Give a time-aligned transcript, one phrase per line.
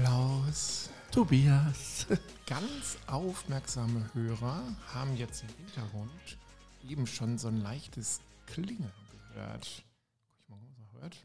[0.00, 0.88] Klaus.
[1.10, 2.06] Tobias.
[2.46, 6.38] Ganz aufmerksame Hörer haben jetzt im Hintergrund
[6.88, 9.84] eben schon so ein leichtes Klingeln gehört.
[10.32, 11.16] Guck ich mal, was er hört.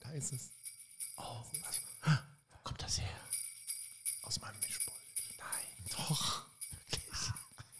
[0.00, 0.52] Da ist es.
[1.16, 1.80] Oh, was?
[2.52, 3.20] Wo kommt das her?
[4.22, 4.96] Aus meinem Mischpult.
[5.38, 6.06] Nein.
[6.06, 6.46] Doch.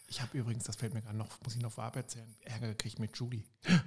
[0.09, 2.99] Ich habe übrigens, das fällt mir gerade noch, muss ich noch vorab erzählen, Ärger gekriegt
[2.99, 3.45] mit Julie.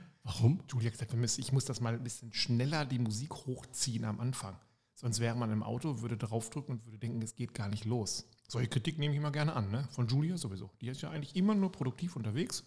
[0.45, 0.63] Warum?
[0.71, 4.55] Julie hat gesagt, ich muss das mal ein bisschen schneller die Musik hochziehen am Anfang.
[4.93, 8.27] Sonst wäre man im Auto, würde draufdrücken und würde denken, es geht gar nicht los.
[8.47, 9.87] Solche Kritik nehme ich immer gerne an, ne?
[9.91, 10.69] Von Julia sowieso.
[10.81, 12.63] Die ist ja eigentlich immer nur produktiv unterwegs.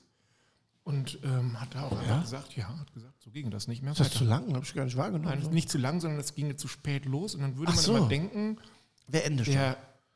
[0.83, 2.21] Und ähm, hat da auch Ja?
[2.21, 4.53] gesagt, ja, hat gesagt, so ging das nicht mehr Ist das zu lang?
[4.55, 5.41] Habe ich gar nicht wahrgenommen.
[5.43, 7.35] Nein, nicht zu lang, sondern es ginge zu spät los.
[7.35, 7.97] Und dann würde Ach man so.
[7.97, 8.59] immer denken,
[9.07, 9.55] Wer Ende schon?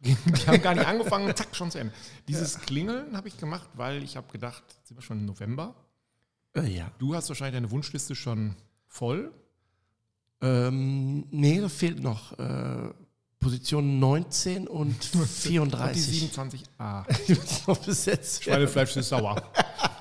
[0.00, 0.16] die
[0.46, 1.94] haben gar nicht angefangen, zack, schon zu Ende.
[2.26, 5.74] Dieses Klingeln habe ich gemacht, weil ich habe gedacht, jetzt sind wir schon im November.
[6.54, 6.90] Äh, ja.
[6.98, 9.32] Du hast wahrscheinlich deine Wunschliste schon voll.
[10.40, 12.90] Ähm, nee, da fehlt noch äh,
[13.38, 16.30] Position 19 und Und die 34.
[16.30, 17.06] 27a.
[17.26, 18.60] Die müssen noch besetzt werden.
[18.60, 19.42] Schweinefleisch ist sauer.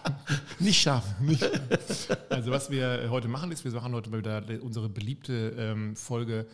[0.59, 1.05] Nicht scharf.
[2.29, 6.47] Also was wir heute machen ist, wir machen heute mal wieder unsere beliebte ähm, Folge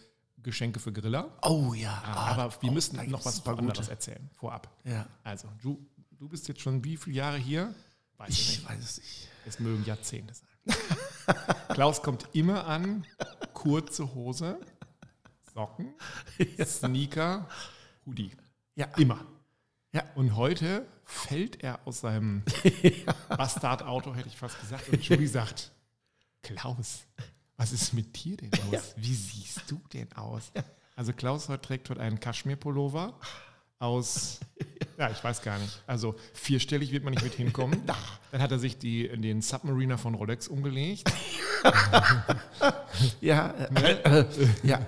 [0.44, 1.30] Geschenke für Griller.
[1.42, 2.02] Oh ja.
[2.04, 4.70] Aber wir oh, müssen noch was anderes erzählen, vorab.
[4.86, 5.06] Ja.
[5.24, 5.86] Also, du,
[6.18, 7.74] du bist jetzt schon wie viele Jahre hier?
[8.18, 8.70] Weiß ich Ich nicht.
[8.70, 9.28] weiß es nicht.
[9.46, 10.76] Es mögen Jahrzehnte sein.
[11.70, 13.06] Klaus kommt immer an,
[13.54, 14.60] kurze Hose,
[15.54, 15.94] Socken,
[16.64, 17.48] Sneaker,
[18.06, 18.32] Hoodie.
[18.76, 18.86] Ja.
[18.98, 19.26] Immer.
[19.94, 20.04] Ja.
[20.16, 22.44] Und heute fällt er aus seinem
[23.30, 25.72] Bastardauto, hätte ich fast gesagt, und Julie sagt,
[26.44, 27.06] Klaus,
[27.56, 28.94] was ist mit dir denn los?
[28.98, 30.52] Wie siehst du denn aus?
[30.96, 33.20] Also Klaus heute trägt heute einen Kaschmir-Pullover
[33.80, 34.40] aus,
[34.98, 35.84] ja, ich weiß gar nicht.
[35.88, 37.82] Also vierstellig wird man nicht mit hinkommen.
[38.32, 41.12] Dann hat er sich die, den Submariner von Rolex umgelegt.
[43.22, 43.50] Ja.
[43.76, 44.26] Äh, äh,
[44.64, 44.80] ja.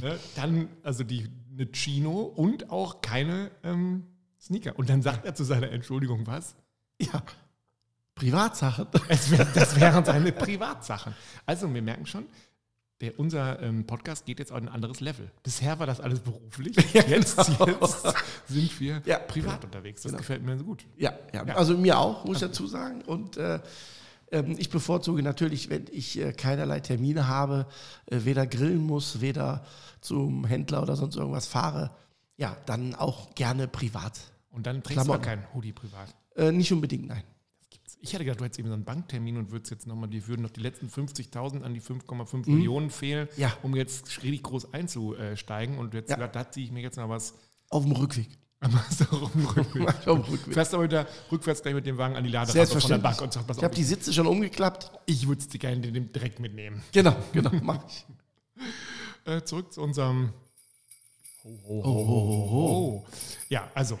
[0.00, 0.18] Ne?
[0.36, 4.04] Dann also die eine Chino und auch keine ähm,
[4.40, 4.78] Sneaker.
[4.78, 6.54] Und dann sagt er zu seiner Entschuldigung was?
[7.00, 7.22] Ja.
[8.14, 8.86] Privatsachen.
[8.92, 11.14] Wär, das wären seine Privatsachen.
[11.44, 12.26] Also wir merken schon,
[13.00, 15.30] der, unser ähm, Podcast geht jetzt auf ein anderes Level.
[15.42, 16.76] Bisher war das alles beruflich.
[16.94, 17.36] Jetzt,
[17.66, 18.06] jetzt
[18.48, 19.18] sind wir Ja.
[19.18, 20.02] privat unterwegs.
[20.02, 20.18] Das Genau.
[20.18, 20.84] gefällt mir so gut.
[20.96, 21.56] Ja, ja, Ja.
[21.56, 23.02] also mir auch, muss ich dazu sagen.
[23.02, 23.60] Und äh,
[24.32, 27.66] ähm, ich bevorzuge natürlich, wenn ich äh, keinerlei Termine habe,
[28.06, 29.64] äh, weder grillen muss, weder
[30.00, 31.90] zum Händler oder sonst irgendwas fahre,
[32.38, 34.18] ja, dann auch gerne privat.
[34.50, 35.22] Und dann trägst du Klamotten.
[35.22, 36.14] keinen Hoodie privat.
[36.34, 37.22] Äh, nicht unbedingt, nein.
[38.06, 40.42] Ich hätte gedacht, du hättest eben so einen Banktermin und würdest jetzt nochmal, die würden
[40.42, 43.52] noch die letzten 50.000 an die 5,5 Millionen fehlen, Ja.
[43.62, 45.78] um jetzt richtig groß einzusteigen.
[45.78, 46.16] Und jetzt Ja.
[46.16, 47.34] gedacht, da ziehe ich mir jetzt noch was
[47.68, 48.28] Auf dem Rückweg.
[48.60, 48.72] am
[49.56, 49.88] Rückweg.
[50.06, 50.54] Auf dem Rückweg.
[50.54, 52.98] Fährst aber wieder rückwärts gleich mit dem Wagen an die Laderampe von der.
[52.98, 54.90] Bank und sagst, pass Ich habe auf, die Sitze schon umgeklappt.
[55.06, 56.82] ich würde es dir gerne direkt mitnehmen.
[56.92, 58.06] Genau, genau, mach ich.
[59.26, 60.32] Äh, zurück zu unserem
[61.42, 63.06] Ho, ho, ho, ho, ho.
[63.48, 63.98] Ja, also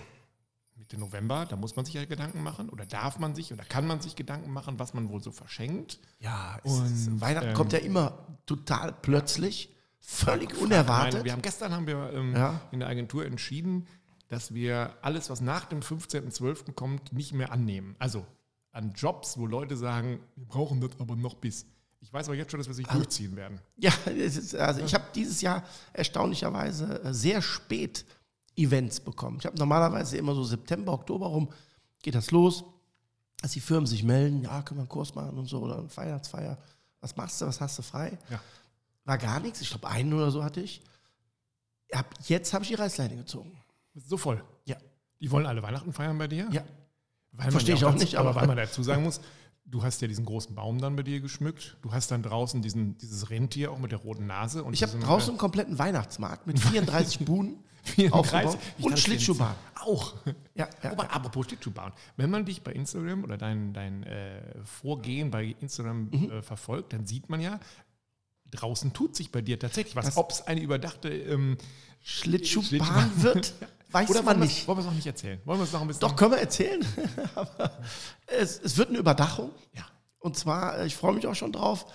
[0.86, 3.88] Mitte November, da muss man sich ja Gedanken machen oder darf man sich oder kann
[3.88, 5.98] man sich Gedanken machen, was man wohl so verschenkt.
[6.20, 11.24] Ja, Und, ist, Weihnachten ähm, kommt ja immer total plötzlich, völlig meine, unerwartet.
[11.24, 12.60] wir haben gestern haben wir ähm, Ja.
[12.70, 13.88] in der Agentur entschieden,
[14.28, 16.72] dass wir alles, was nach dem 15.12.
[16.72, 17.96] kommt, nicht mehr annehmen.
[17.98, 18.24] Also
[18.70, 21.66] an Jobs, wo Leute sagen, wir brauchen das aber noch bis.
[22.00, 23.58] Ich weiß aber jetzt schon, dass wir es nicht Also durchziehen werden.
[23.76, 28.04] Ja, ist, also ich habe dieses Jahr erstaunlicherweise äh, sehr spät
[28.56, 29.38] Events bekommen.
[29.40, 31.48] Ich habe normalerweise immer so September, Oktober rum,
[32.02, 32.64] geht das los,
[33.38, 35.96] dass die Firmen sich melden, ja, können wir einen Kurs machen und so oder eine
[35.96, 36.56] Weihnachtsfeier.
[37.00, 38.18] Was machst du, was hast du frei?
[38.30, 38.40] Ja.
[39.04, 40.80] War gar nichts, ich glaube einen oder so hatte ich.
[41.92, 43.52] Ab jetzt habe ich die Reißleine gezogen.
[43.94, 44.42] So voll.
[44.64, 44.76] Ja.
[45.20, 46.48] Die wollen alle Weihnachten feiern bei dir?
[46.50, 46.62] Ja.
[47.50, 49.20] Verstehe ja ich auch dazu, nicht, Aber, aber- weil man dazu sagen muss,
[49.66, 51.76] du hast ja diesen großen Baum dann bei dir geschmückt.
[51.82, 54.64] Du hast dann draußen diesen, dieses Rentier auch mit der roten Nase.
[54.64, 57.58] Und Ich habe draußen einen kompletten Weihnachtsmarkt mit 34 Buden äh,
[58.10, 59.54] aufgebaut und Schlittschuhbahn.
[59.84, 60.14] Auch.
[60.54, 61.92] Ja, ja, Aber apropos Schlittschuhbahn.
[62.16, 66.30] Wenn man dich bei Instagram oder dein, dein äh, Vorgehen bei Instagram Mhm.
[66.30, 67.60] äh, verfolgt, dann sieht man ja,
[68.52, 70.16] draußen tut sich bei dir tatsächlich was.
[70.16, 71.58] Ob es eine überdachte ähm,
[72.02, 73.52] Schlittschuhbahn wird,
[73.90, 74.66] weiß oder man nicht.
[74.66, 75.40] wollen wir es noch nicht erzählen?
[75.44, 76.00] Wollen wir es noch ein bisschen?
[76.00, 76.84] Doch, können wir erzählen.
[78.26, 79.50] Es, es wird eine Überdachung.
[79.74, 79.84] Ja.
[80.18, 81.86] Und zwar, äh, ich freue mich auch schon drauf,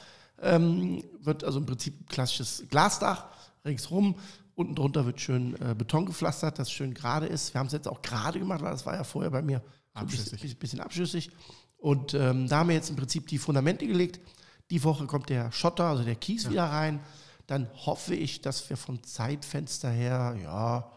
[0.41, 3.25] ähm, wird also im Prinzip ein klassisches Glasdach
[3.65, 4.15] ringsrum.
[4.55, 7.53] Unten drunter wird schön äh, Beton gepflastert, das schön gerade ist.
[7.53, 9.63] Wir haben es jetzt auch gerade gemacht, weil das war ja vorher bei mir
[9.93, 11.31] ein bisschen, bisschen abschüssig.
[11.77, 14.19] Und ähm, da haben wir jetzt im Prinzip die Fundamente gelegt.
[14.69, 16.99] Die Woche kommt der Schotter, also der Kies wieder rein.
[17.47, 20.91] Dann hoffe ich, dass wir vom Zeitfenster her, ja,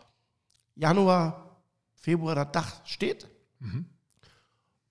[0.77, 1.59] Januar,
[1.95, 3.29] Februar das Dach steht.
[3.61, 3.87] Mhm.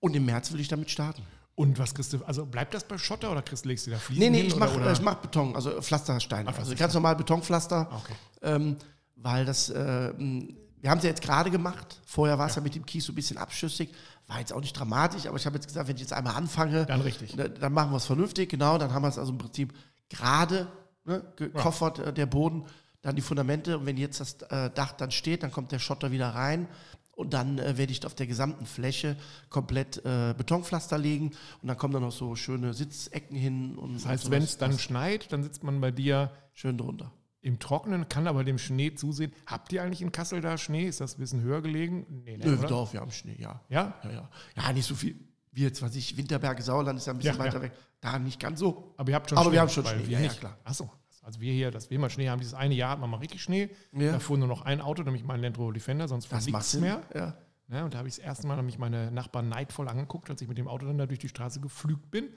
[0.00, 1.22] Und im März will ich damit starten.
[1.56, 4.24] Und was kriegst du, also bleibt das bei Schotter oder kriegst, legst du da Fliesen
[4.24, 4.46] Nee, nee, hin?
[4.48, 6.48] ich mache mach Beton, also Pflastersteine.
[6.52, 7.88] Ach, also ganz normal Betonpflaster.
[7.92, 8.14] Okay.
[8.42, 8.76] Ähm,
[9.16, 12.00] weil das, äh, wir haben es ja jetzt gerade gemacht.
[12.06, 12.62] Vorher war es ja.
[12.62, 13.94] mit dem Kies so ein bisschen abschüssig.
[14.26, 16.86] War jetzt auch nicht dramatisch, aber ich habe jetzt gesagt, wenn ich jetzt einmal anfange,
[16.86, 17.36] Dann richtig.
[17.36, 18.76] ne, dann machen wir es vernünftig, genau.
[18.76, 19.72] Dann haben wir es also im Prinzip
[20.08, 20.66] gerade
[21.04, 22.66] ne, gekoffert, äh, der Boden,
[23.02, 23.78] dann die Fundamente.
[23.78, 26.68] Und wenn jetzt das äh, Dach dann steht, dann kommt der Schotter wieder rein.
[27.16, 29.16] Und dann äh, werde ich auf der gesamten Fläche
[29.48, 31.30] komplett äh, Betonpflaster legen.
[31.62, 33.76] Und dann kommen dann noch so schöne Sitzecken hin.
[33.76, 37.12] Und Das heißt, wenn es dann schneit, dann sitzt man bei dir Schön drunter.
[37.40, 39.32] im Trockenen, kann aber dem Schnee zusehen.
[39.46, 40.86] Habt ihr eigentlich in Kassel da Schnee?
[40.88, 42.06] Ist das ein bisschen höher gelegen?
[42.24, 42.68] Nee, ne, Nö, oder?
[42.68, 43.60] doch, wir haben Schnee, ja.
[43.68, 43.94] Ja?
[44.04, 44.28] Ja, ja.
[44.56, 45.16] Ja, nicht so viel
[45.52, 47.62] wie jetzt, was ich, Winterberge, Sauerland ist ja ein bisschen Ja, weiter ja.
[47.62, 47.72] weg.
[48.00, 48.92] Da nicht ganz so.
[48.96, 49.52] Aber ihr habt schon Aber Schnee.
[49.54, 50.58] wir haben schon Schnee, ja, ja, klar.
[50.64, 50.90] Achso.
[51.24, 53.42] Also wir hier, dass wir mal Schnee haben, dieses eine Jahr hat man mal richtig
[53.42, 53.70] Schnee.
[53.92, 54.12] Ja.
[54.12, 57.02] Da fuhr nur noch ein Auto, nämlich mein Land Rover Defender, sonst fuhr nichts mehr.
[57.14, 57.36] Ja.
[57.68, 60.48] Ja, und da habe ich das erste Mal nämlich meine Nachbarn neidvoll angeguckt, als ich
[60.48, 62.28] mit dem Auto dann da durch die Straße geflügt bin.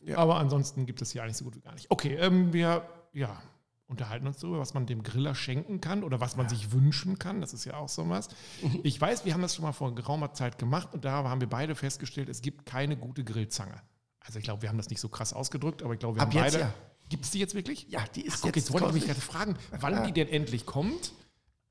[0.00, 0.18] Ja.
[0.18, 1.90] Aber ansonsten gibt es hier eigentlich so gut wie gar nicht.
[1.90, 3.42] Okay, ähm, wir ja,
[3.88, 7.40] unterhalten uns darüber, was man dem Griller schenken kann oder was man sich wünschen kann.
[7.40, 8.28] Das ist ja auch so was.
[8.62, 8.80] Mhm.
[8.84, 11.48] Ich weiß, wir haben das schon mal vor geraumer Zeit gemacht und da haben wir
[11.48, 13.80] beide festgestellt, es gibt keine gute Grillzange.
[14.20, 16.28] Also ich glaube, wir haben das nicht so krass ausgedrückt, aber ich glaube, wir Ab
[16.28, 16.64] haben jetzt beide.
[16.64, 16.74] ja.
[17.08, 17.86] Gibt es die jetzt wirklich?
[17.88, 20.28] Ja, die ist Ach, guck, jetzt, jetzt wollte ich mich gerade fragen, wann die denn
[20.28, 21.12] endlich kommt.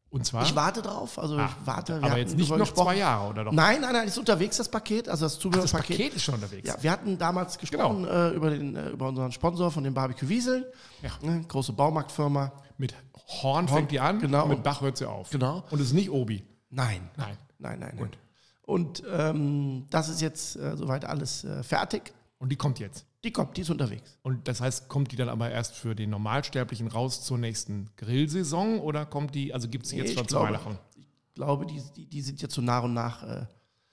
[0.09, 0.43] Und zwar.
[0.43, 1.95] Ich warte drauf, also Ah, ich warte.
[2.01, 2.85] aber jetzt nicht noch gesprochen.
[2.85, 3.51] zwei Jahre, oder doch?
[3.51, 5.97] Nein, nein, nein, ist unterwegs das Paket, also das das Zubehörpaket.
[5.97, 6.65] Paket ist schon unterwegs.
[6.69, 10.29] Ja, wir hatten damals gesprochen äh, über, den, äh, über unseren Sponsor von dem Barbecue
[10.29, 10.71] Wiesel,
[11.01, 11.09] Ja.
[11.21, 12.53] ne, große Baumarktfirma.
[12.77, 12.93] Mit
[13.41, 14.45] Horn fängt die an, genau.
[14.47, 15.31] mit Bach hört sie auf.
[15.31, 15.65] Genau.
[15.69, 16.45] Und es ist nicht Obi.
[16.69, 17.37] Nein, Nein.
[17.59, 17.93] nein, nein.
[17.95, 17.97] nein.
[17.97, 18.17] Gut.
[18.61, 22.13] Und ähm, das ist jetzt äh, soweit alles äh, fertig.
[22.37, 23.05] Und die kommt jetzt.
[23.25, 24.17] Die kommt, die ist unterwegs.
[24.21, 28.79] Und das heißt, kommt die dann aber erst für den Normalsterblichen raus zur nächsten Grillsaison
[28.79, 30.77] oder kommt die, also gibt es die Nee, jetzt schon zu Weihnachten?
[30.95, 33.23] Ich glaube, die, die, die sind jetzt so nach und nach.
[33.23, 33.45] Äh,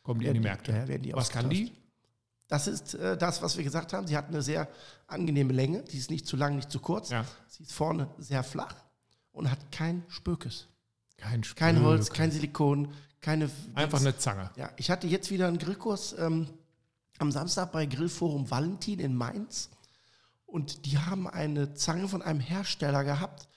[0.02, 0.72] Kommen die in die die- Märkte?
[0.86, 1.72] werden die Was kann die?
[2.48, 4.06] das ist äh, das, was wir gesagt haben.
[4.06, 4.68] Sie hat eine sehr
[5.06, 5.82] angenehme Länge.
[5.84, 7.08] Die ist nicht zu lang, nicht zu kurz.
[7.10, 7.24] Ja.
[7.48, 8.74] Sie ist vorne sehr flach
[9.32, 10.68] und hat kein Spökes.
[11.16, 11.86] Kein, Kein Spök.
[11.86, 12.92] Holz, kein Silikon,
[13.22, 13.48] keine.
[13.74, 14.50] Einfach eine Zange.
[14.56, 16.48] Ja, ich hatte jetzt wieder einen Grillkurs ähm,
[17.22, 19.70] am Samstag bei Grillforum Valentin in Mainz.
[20.46, 23.48] Und die haben eine Zange von einem Hersteller gehabt,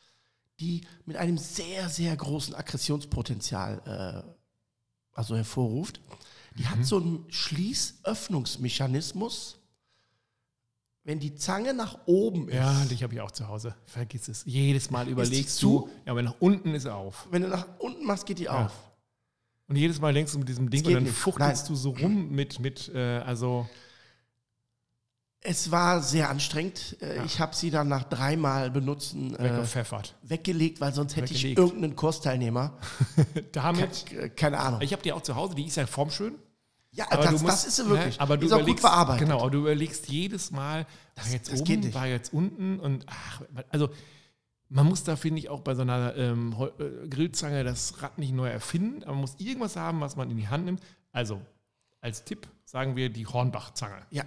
[0.61, 4.31] die mit einem sehr, sehr großen Aggressionspotenzial äh,
[5.11, 5.99] also hervorruft.
[6.57, 6.69] Die Mhm.
[6.69, 9.57] hat so einen Schließöffnungsmechanismus.
[11.03, 13.75] Wenn die Zange nach oben ist, Ja, dich habe ich auch zu Hause.
[13.85, 14.43] Vergiss es.
[14.45, 15.81] Jedes Mal überlegst zu?
[15.81, 17.27] du, ja, aber nach unten ist er auf.
[17.29, 18.65] wenn du nach unten machst, geht die Ja.
[18.65, 18.71] auf.
[19.67, 21.15] Und jedes Mal denkst du mit diesem Ding Das und dann nicht.
[21.15, 21.73] fuchtelst Nein.
[21.73, 23.67] du so rum mit, mit äh, also
[25.41, 26.97] Es war sehr anstrengend.
[27.01, 29.61] Äh, Ich habe sie dann nach dreimal benutzen äh,
[30.23, 31.57] weggelegt, weil sonst hätte Weggelegt.
[31.59, 32.77] ich irgendeinen Kursteilnehmer.
[33.51, 34.81] Damit, Ke- Keine Ahnung.
[34.81, 36.35] ich habe die auch zu Hause, die ist ja formschön.
[36.91, 38.15] Ja, Aber das, musst, das ist sie wirklich.
[38.15, 39.27] Ne, aber du ist auch gut überlegst, verarbeitet.
[39.27, 43.41] Genau, aber du überlegst jedes Mal, war jetzt das oben, war jetzt unten und ach,
[43.69, 43.89] also
[44.69, 48.33] man muss da, finde ich, auch bei so einer ähm, äh, Grillzange das Rad nicht
[48.33, 50.81] neu erfinden, aber man muss irgendwas haben, was man in die Hand nimmt.
[51.11, 51.41] Also
[52.01, 54.05] als Tipp sagen wir die Hornbach-Zange.
[54.09, 54.23] Ja,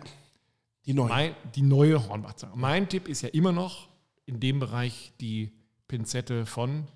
[0.87, 1.09] die neue.
[1.09, 2.53] Mein, die neue Hornbach-Zange.
[2.57, 3.89] Mein Tipp ist ja immer noch
[4.27, 5.53] in dem Bereich die
[5.87, 6.87] Pinzette von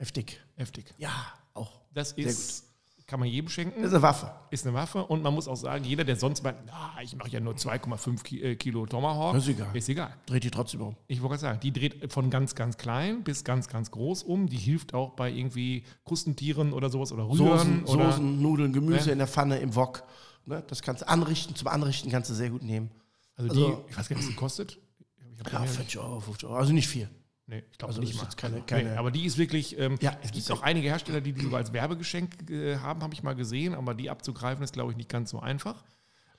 [0.00, 0.40] Heftig.
[0.56, 0.94] Heftig.
[0.96, 1.12] Ja,
[1.52, 1.82] auch.
[1.92, 2.69] Das Sehr ist,
[3.10, 3.82] kann man jedem schenken.
[3.82, 4.30] Ist eine Waffe.
[4.50, 7.28] ist eine Waffe und man muss auch sagen, jeder, der sonst meint, na, ich mache
[7.28, 9.68] ja nur 2,5 Ki äh, Kilo Tomahawk, Ist egal.
[9.76, 10.14] ist egal.
[10.26, 10.96] Dreht die trotzdem um.
[11.08, 14.48] Ich wollte gerade sagen, die dreht von ganz, ganz klein bis ganz, ganz groß um.
[14.48, 17.36] Die hilft auch bei irgendwie Krustentieren oder sowas oder Rühren.
[17.36, 19.12] Soßen, oder, Soßen, Nudeln, Gemüse Ja.
[19.12, 20.04] in der Pfanne, im Wok.
[20.46, 21.54] Ne, das kannst du anrichten.
[21.54, 22.90] Zum Anrichten kannst du sehr gut nehmen.
[23.36, 24.78] also, also- die, ich weiß gar nicht, was die kostet.
[25.18, 26.56] Ja, die mir- 40 Euro, 50 Euro.
[26.58, 27.08] Also nicht viel.
[27.50, 28.22] Nee, ich glaube Also nicht ist mal.
[28.22, 30.86] jetzt keine- nee, keine- aber die ist wirklich, ähm, Ja, es gibt ist auch einige
[30.88, 34.62] Hersteller, die die sogar als Werbegeschenk äh, haben, habe ich mal gesehen, aber die abzugreifen
[34.62, 35.82] ist, glaube ich, nicht ganz so einfach.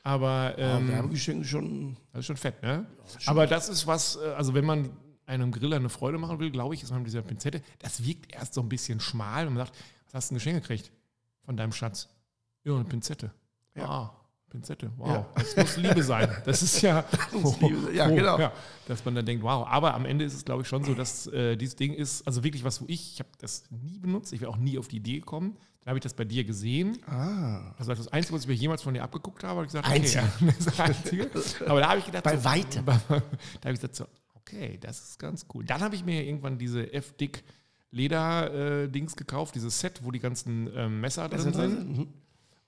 [0.04, 1.98] Aber ähm, wir haben Geschenke schon.
[2.14, 2.86] Das ist schon fett, ne?
[3.26, 4.90] Aber das ist was, äh, also wenn man
[5.26, 8.34] einem Griller eine Freude machen will, glaube ich, ist man mit dieser Pinzette, das wirkt
[8.34, 10.92] erst so ein bisschen schmal und man sagt, was hast du ein Geschenk gekriegt
[11.44, 12.08] von deinem Schatz?
[12.64, 13.32] Ja, eine Pinzette.
[13.76, 13.86] Ja.
[13.86, 14.21] Ah,
[14.52, 15.08] Pinzette, wow.
[15.08, 15.28] Ja.
[15.36, 16.30] Das muss Liebe sein.
[16.46, 17.96] Das ist ja, muss Liebe sein.
[17.96, 18.52] Ja, genau.
[18.86, 19.66] dass man dann denkt, wow.
[19.68, 22.44] Aber am Ende ist es, glaube ich, schon so, dass äh, dieses Ding ist, also
[22.44, 24.98] wirklich was, wo ich, ich habe das nie benutzt, ich wäre auch nie auf die
[24.98, 25.58] Idee gekommen.
[25.82, 27.00] Dann habe ich das bei dir gesehen.
[27.08, 27.74] Ah.
[27.78, 29.96] Also das Einzige, was ich mir jemals von dir abgeguckt habe, habe ich gesagt, okay,
[29.96, 30.20] Einzige.
[30.20, 31.30] ja, das Einzige.
[31.66, 32.86] Aber da habe ich gedacht, Bei so, weitem.
[32.86, 33.24] da habe
[33.64, 34.06] ich gesagt, so,
[34.36, 35.66] okay, das ist ganz cool.
[35.66, 37.44] Dann habe ich mir irgendwann diese F-Dick
[37.92, 41.98] Leder-Dings gekauft, dieses Set, wo die ganzen ähm, Messer drin sind.
[41.98, 42.08] Mhm.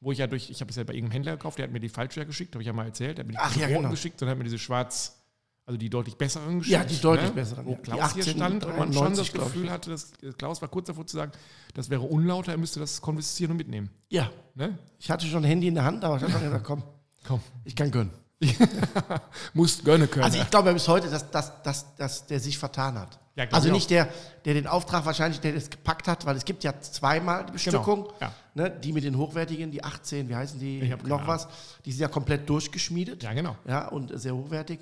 [0.03, 1.79] Wo ich ja durch, ich habe es ja bei irgendeinem Händler gekauft, der hat mir
[1.79, 3.17] die falsche geschickt, habe ich ja mal erzählt.
[3.17, 3.89] Der hat mir die Ach ja, genau.
[3.89, 5.17] geschickt und hat mir diese schwarz,
[5.65, 6.73] also die deutlich besseren geschickt.
[6.73, 7.35] Ja, die deutlich ne?
[7.35, 9.33] besseren, Wo Klaus hier 18, stand und man schon das 93.
[9.33, 11.31] Gefühl hatte, dass Klaus war kurz davor zu sagen,
[11.73, 13.89] das wäre unlauter, er müsste das konfiszieren und mitnehmen.
[14.09, 14.77] Ja, Ne?
[14.99, 16.83] ich hatte schon ein Handy in der Hand, aber ich habe dann gesagt, komm,
[17.25, 17.39] Komm.
[17.63, 18.11] ich kann gönnen.
[19.53, 20.25] Musst gönnen können.
[20.25, 23.19] Also ich glaube bis heute, dass, dass, dass, dass der sich vertan hat.
[23.35, 24.09] Ja, also ich nicht der,
[24.45, 28.03] der den Auftrag wahrscheinlich, der das gepackt hat, weil es gibt ja zweimal die Bestückung.
[28.03, 28.33] Genau, ja.
[28.55, 31.47] Ne, die mit den hochwertigen, die 18, wie heißen die, Ich hab noch was,
[31.85, 33.23] die sind ja komplett durchgeschmiedet.
[33.23, 33.57] Ja, genau.
[33.67, 34.79] Ja, und sehr hochwertig.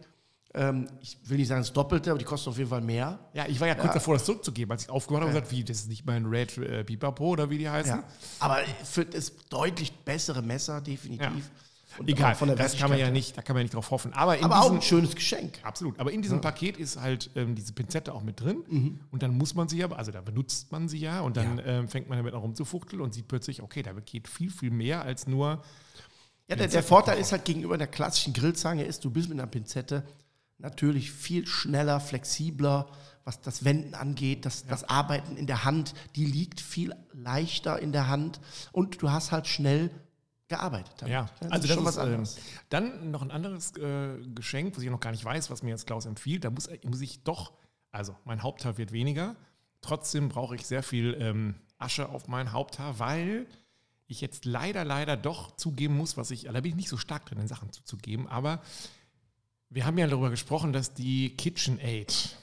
[0.54, 3.20] Ähm, ich will nicht sagen das Doppelte, aber die kosten auf jeden Fall mehr.
[3.34, 5.64] Ja, ich war ja kurz davor, das zurückzugeben, als ich aufgehört habe und gesagt, wie,
[5.64, 8.00] das ist nicht mein Red äh, Pipapo oder wie die heißen.
[8.00, 8.04] Ja.
[8.40, 11.50] Aber für das deutlich bessere Messer, definitiv.
[11.98, 13.76] Und Egal, auch von der das kann man ja nicht, da kann man ja nicht
[13.76, 14.14] drauf hoffen.
[14.14, 15.60] Aber in Aber auch diesem, ein schönes Geschenk.
[15.64, 16.00] Absolut.
[16.00, 18.64] Aber in diesem Paket ist halt ähm, diese Pinzette auch mit drin.
[18.68, 19.00] Mhm.
[19.12, 21.88] Und dann muss man sie ja, also da benutzt man sie ja und dann ähm,
[21.88, 25.28] fängt man damit auch rumzufuchteln und sieht plötzlich, okay, da geht viel, viel mehr als
[25.28, 25.64] nur.
[26.48, 29.48] Ja, der, der Vorteil ist halt gegenüber der klassischen Grillzange ist, du bist mit einer
[29.48, 30.04] Pinzette
[30.58, 32.88] natürlich viel schneller, flexibler,
[33.24, 37.92] was das Wenden angeht, das, das Arbeiten in der Hand, die liegt viel leichter in
[37.92, 38.40] der Hand
[38.72, 39.92] und du hast halt schnell
[40.52, 40.94] gearbeitet.
[41.00, 41.12] damit.
[41.12, 42.38] Ja, das also ist das schon ist, was anderes.
[42.38, 45.72] ähm, dann noch ein anderes äh, Geschenk, was ich noch gar nicht weiß, was mir
[45.72, 46.44] jetzt Klaus empfiehlt.
[46.46, 47.54] Da muss, muss ich doch,
[47.92, 49.36] also mein Haupthaar wird weniger.
[49.82, 53.48] Trotzdem brauche ich sehr viel ähm, Asche auf mein Haupthaar, weil
[54.06, 57.26] ich jetzt leider, leider doch zugeben muss, was ich, da bin ich nicht so stark
[57.26, 58.62] drin, in Sachen zuzugeben, aber
[59.70, 62.36] wir haben ja darüber gesprochen, dass die KitchenAid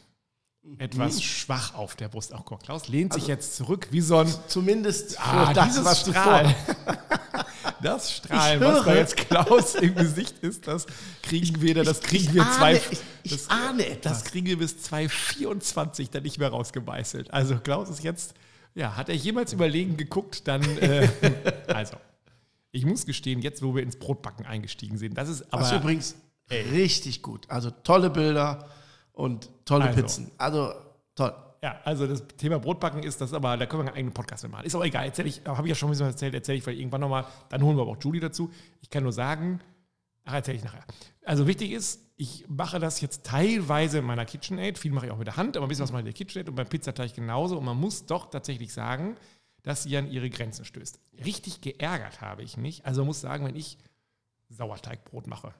[0.79, 2.35] etwas schwach auf der Brust.
[2.35, 5.85] Auch guck, Klaus lehnt sich jetzt zurück wie so ein Zumindest für Ah, das, dieses
[5.85, 6.55] was du Strahl.
[6.55, 6.97] vor.
[7.83, 10.87] Das Strahlen, was da jetzt Klaus im Gesicht ist, das
[11.23, 14.23] kriegen wir, das kriegen wir zwei, ich- ich das, ahne etwas.
[14.23, 17.33] Das kriegen wir bis 2024 dann nicht mehr rausgemeißelt.
[17.33, 18.35] Also Klaus ist jetzt,
[18.75, 21.09] ja, hat er jemals überlegen geguckt, dann, äh,
[21.69, 21.97] also,
[22.71, 25.79] ich muss gestehen, jetzt, wo wir ins Brotbacken eingestiegen sind, das ist aber, Das ist
[25.79, 26.15] übrigens
[26.51, 27.45] richtig gut.
[27.51, 28.69] Also tolle Bilder
[29.13, 30.01] und tolle Also.
[30.01, 30.31] Pizzen.
[30.39, 30.73] Also
[31.15, 31.35] toll.
[31.63, 34.53] Ja, also das Thema Brotbacken ist das aber, da können wir einen eigenen Podcast mit
[34.53, 34.67] machen.
[34.67, 36.81] Ist aber egal, erzähle ich, habe ich ja schon ein bisschen erzählt, erzähle ich vielleicht
[36.81, 38.51] irgendwann nochmal, dann holen wir aber auch Julie dazu.
[38.81, 39.61] Ich kann nur sagen,
[40.25, 40.85] ach, erzähle ich nachher.
[41.25, 45.19] Also wichtig ist, ich mache das jetzt teilweise in meiner KitchenAid, viel mache ich auch
[45.19, 47.15] mit der Hand, aber ein bisschen was mache ich in der KitchenAid und beim Pizzateig
[47.15, 49.17] genauso und man muss doch tatsächlich sagen,
[49.63, 51.01] dass sie an ihre Grenzen stößt.
[51.25, 53.79] Richtig geärgert habe ich mich, also man muss sagen, wenn ich
[54.49, 55.53] Sauerteigbrot mache,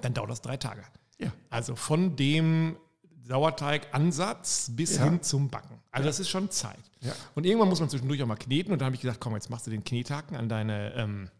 [0.00, 0.82] dann dauert das drei Tage.
[1.18, 1.32] Ja.
[1.48, 2.76] Also von dem
[3.24, 5.04] Sauerteigansatz bis Ja.
[5.04, 5.78] hin zum Backen.
[5.90, 6.78] Also das ist schon Zeit.
[7.00, 7.12] Ja.
[7.34, 8.72] Und irgendwann muss man zwischendurch auch mal kneten.
[8.72, 11.30] Und da habe ich gesagt, komm, jetzt machst du den Knethaken an deine ähm,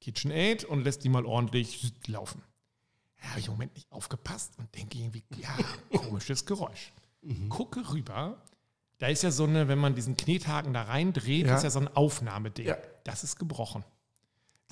[0.00, 2.42] KitchenAid und lässt die mal ordentlich laufen.
[3.20, 5.56] Da habe ich im Moment nicht aufgepasst und denke irgendwie, ja,
[5.96, 6.92] komisches Geräusch.
[7.22, 7.48] Mhm.
[7.48, 8.36] Gucke rüber.
[8.98, 11.56] Da ist ja so eine, wenn man diesen Knethaken da reindreht, Ja.
[11.56, 12.66] ist ja so ein Aufnahmeding.
[12.66, 12.76] Ja.
[13.04, 13.84] Das ist gebrochen.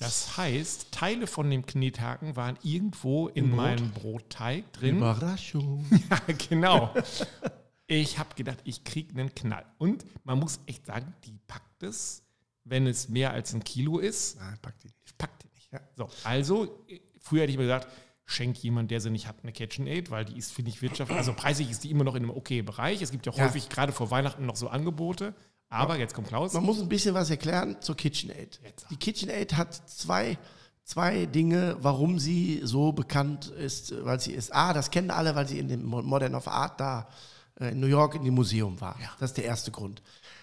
[0.01, 3.55] Das heißt, Teile von dem Knethaken waren irgendwo in Brot?
[3.57, 4.97] meinem Brotteig drin.
[4.97, 5.85] Überraschung.
[6.09, 6.93] Ja, genau.
[7.87, 9.65] Ich habe gedacht, ich kriege einen Knall.
[9.77, 12.23] Und man muss echt sagen, die packt es,
[12.63, 15.17] wenn es mehr als ein Kilo ist, Nein, pack die nicht.
[15.17, 15.71] packt die nicht.
[15.71, 15.79] Ja.
[15.95, 16.85] So, also,
[17.19, 17.87] früher hätte ich mir gesagt,
[18.25, 21.33] schenk jemand, der sie nicht hat, eine KitchenAid, weil die ist, finde ich, wirtschaftlich, also
[21.33, 23.01] preisig ist die immer noch in einem okay Bereich.
[23.01, 23.43] Es gibt ja Ja.
[23.45, 25.33] häufig, gerade vor Weihnachten, noch so Angebote.
[25.71, 26.53] Aber jetzt kommt Klaus.
[26.53, 28.59] Man muss ein bisschen was erklären zur KitchenAid.
[28.89, 30.37] Die KitchenAid hat zwei,
[30.83, 34.53] zwei Dinge, warum sie so bekannt ist, weil sie ist.
[34.53, 37.07] A, das kennen alle, weil sie in dem Mo- Modern of Art da
[37.59, 38.97] äh, in New York in dem Museum war.
[39.19, 40.01] Das ist der erste Grund.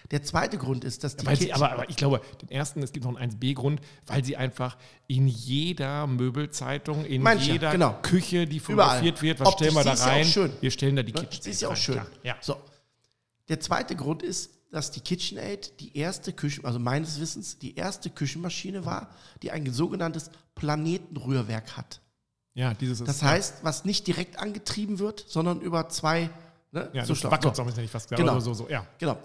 [0.09, 2.91] Der zweite Grund ist, dass die Weil sie, aber, aber ich glaube, den ersten, es
[2.91, 7.95] gibt noch einen 1b-Grund, weil sie einfach in jeder Möbelzeitung, in Manche, jeder genau.
[8.01, 8.87] Küche, die Überall.
[9.01, 10.25] fotografiert wird, was Optisch, stellen wir da ja rein?
[10.25, 10.51] schön.
[10.61, 11.19] Wir stellen da die Ne?
[11.21, 11.43] Kitchen.
[11.43, 12.01] Sie ist ja auch schön.
[12.23, 12.35] Ja.
[12.41, 12.55] So.
[13.49, 18.09] Der zweite Grund ist, dass die KitchenAid die erste Küchen, also meines Wissens, die erste
[18.09, 19.09] Küchenmaschine war,
[19.41, 22.01] die ein sogenanntes Planetenrührwerk hat.
[22.53, 23.07] ja, dieses ist.
[23.07, 26.29] Das heißt, was nicht direkt angetrieben wird, sondern über zwei.
[26.71, 27.29] Ne, ja, so das.
[27.29, 27.63] Backklotz So.
[27.63, 28.17] ich fast gesagt.
[28.17, 28.39] Genau.
[28.39, 28.85] So, so, ja.
[28.99, 29.17] Genau.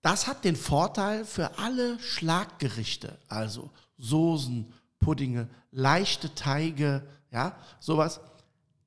[0.00, 8.20] Das hat den Vorteil für alle Schlaggerichte, also Soßen, Puddinge, leichte Teige, ja, sowas.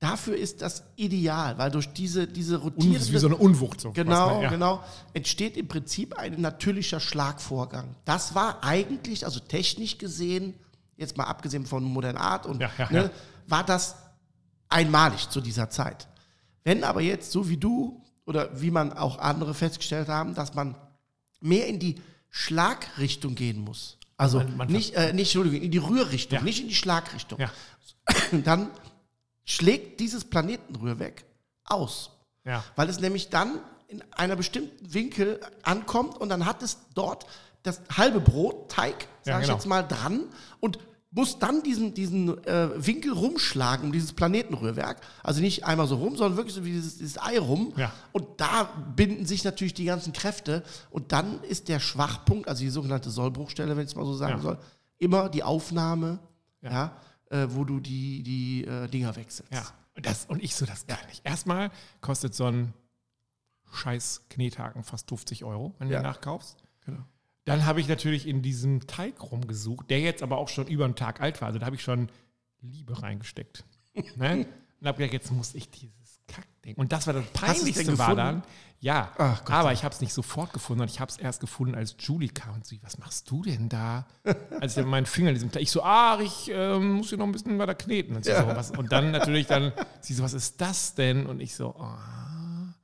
[0.02, 3.80] Dafür ist das ideal, weil durch diese, diese rotierende wie so eine Unwucht.
[3.80, 4.48] So, Genau, man- ja.
[4.50, 4.82] genau.
[5.14, 7.94] Entsteht im Prinzip ein natürlicher Schlagvorgang.
[8.04, 10.54] Das war eigentlich, also technisch gesehen,
[10.96, 13.10] jetzt mal abgesehen von Modern Art und Ja, ja, ne,
[13.46, 13.94] war das
[14.68, 16.08] einmalig zu dieser Zeit.
[16.64, 20.74] Wenn aber jetzt so wie du oder wie man auch andere festgestellt haben, dass man
[21.40, 21.94] mehr in die
[22.28, 23.98] Schlagrichtung gehen muss.
[24.16, 26.44] Also Man- man nicht, äh, nicht, Entschuldigung, in die Rührrichtung, Ja.
[26.44, 27.38] nicht in die Schlagrichtung.
[27.38, 27.50] Ja.
[28.44, 28.68] Dann
[29.44, 31.24] schlägt dieses Planetenrührwerk
[31.64, 32.10] aus
[32.44, 32.64] Ja.
[32.76, 33.58] weil es nämlich dann
[33.88, 37.26] in einer bestimmten Winkel ankommt und dann hat es dort
[37.62, 39.52] das halbe Brot, Teig, Ja, sage genau.
[39.54, 40.24] ich jetzt mal, dran
[40.60, 40.78] und
[41.14, 45.02] muss dann diesen, diesen äh, Winkel rumschlagen um dieses Planetenrührwerk.
[45.22, 47.74] Also nicht einmal so rum, sondern wirklich so wie dieses, dieses Ei rum.
[47.76, 47.92] Ja.
[48.12, 48.64] Und da
[48.96, 50.62] binden sich natürlich die ganzen Kräfte.
[50.90, 54.36] Und dann ist der Schwachpunkt, also die sogenannte Sollbruchstelle, wenn ich es mal so sagen
[54.36, 54.40] Ja.
[54.40, 54.58] soll,
[54.96, 56.18] immer die Aufnahme.
[56.62, 56.96] Ja.
[57.32, 57.42] Ja.
[57.42, 59.52] äh, wo du die, die äh, Dinger wechselst.
[59.52, 59.64] Ja.
[59.96, 61.24] Und, das, und ich so, das gar nicht.
[61.24, 61.70] Erstmal
[62.00, 62.72] kostet so ein
[63.72, 66.00] scheiß Knethaken fast 50 Euro, wenn du Ja.
[66.00, 66.62] den nachkaufst.
[66.84, 67.02] Genau.
[67.44, 70.94] Dann habe ich natürlich in diesem Teig rumgesucht, der jetzt aber auch schon über einen
[70.94, 71.48] Tag alt war.
[71.48, 72.08] Also da habe ich schon
[72.60, 73.64] Liebe reingesteckt.
[74.16, 74.46] ne?
[74.80, 75.92] Und habe gedacht, jetzt muss ich Kackding.
[76.76, 78.16] Und das war das Peinlichste war gefunden?
[78.16, 78.42] dann,
[78.80, 81.74] ja, Ach aber ich habe es nicht sofort gefunden, sondern ich habe es erst gefunden,
[81.74, 84.06] als Julie kam und sie, was machst du denn da?
[84.60, 87.26] Als ich meinen Finger in diesem Teig, ich so, ach, ich ähm, muss hier noch
[87.26, 88.16] ein bisschen weiter kneten.
[88.16, 91.26] Und, sie so, was, und dann natürlich dann, sie so, was ist das denn?
[91.26, 92.74] Und ich so, ah,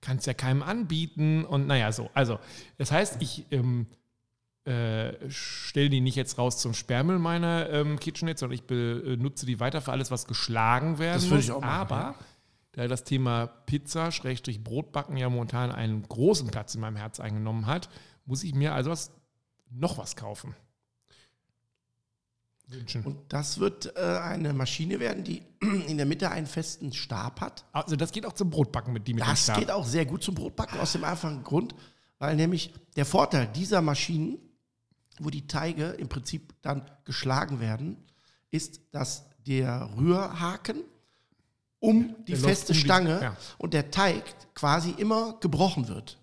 [0.00, 2.10] kannst ja keinem anbieten und naja, so.
[2.14, 2.38] Also,
[2.78, 3.86] das heißt, ich ähm,
[4.64, 9.58] äh, stelle die nicht jetzt raus zum Sperrmüll meiner ähm, KitchenAid, sondern ich benutze die
[9.58, 11.44] weiter für alles, was geschlagen werden Das muss.
[11.44, 12.14] ich auch machen, Aber ja.
[12.72, 17.66] Da das Thema Pizza, Schrägstrich Brotbacken ja momentan einen großen Platz in meinem Herz eingenommen
[17.66, 17.88] hat,
[18.24, 19.12] muss ich mir also was,
[19.70, 20.54] noch was kaufen.
[22.68, 23.02] Wünschen.
[23.04, 27.64] Und das wird äh, eine Maschine werden, die in der Mitte einen festen Stab hat.
[27.72, 29.58] Also das geht auch zum Brotbacken mit dem Das Stab.
[29.58, 31.74] geht auch sehr gut zum Brotbacken aus dem einfachen Grund,
[32.18, 34.38] weil nämlich der Vorteil dieser Maschinen,
[35.18, 37.96] wo die Teige im Prinzip dann geschlagen werden,
[38.50, 40.84] ist, dass der Rührhaken
[41.80, 43.36] um die Der feste um die- Stange ja.
[43.58, 44.22] und der Teig
[44.54, 46.18] quasi immer gebrochen wird.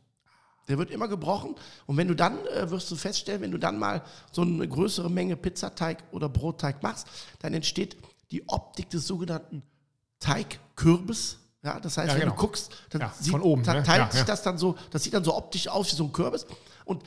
[0.67, 3.79] Der wird immer gebrochen und wenn du dann, äh, wirst du feststellen, wenn du dann
[3.79, 7.07] mal so eine größere Menge Pizzateig oder Brotteig machst,
[7.39, 7.95] dann entsteht
[8.31, 9.63] die Optik des sogenannten
[10.19, 11.39] Teigkürbis.
[11.63, 12.35] Ja, das heißt, Ja, wenn genau.
[12.35, 13.83] du guckst, dann Ja, sieht, von oben, ne?
[13.83, 16.45] teilt sich das dann so, das sieht dann so optisch aus wie so ein Kürbis.
[16.85, 17.03] Und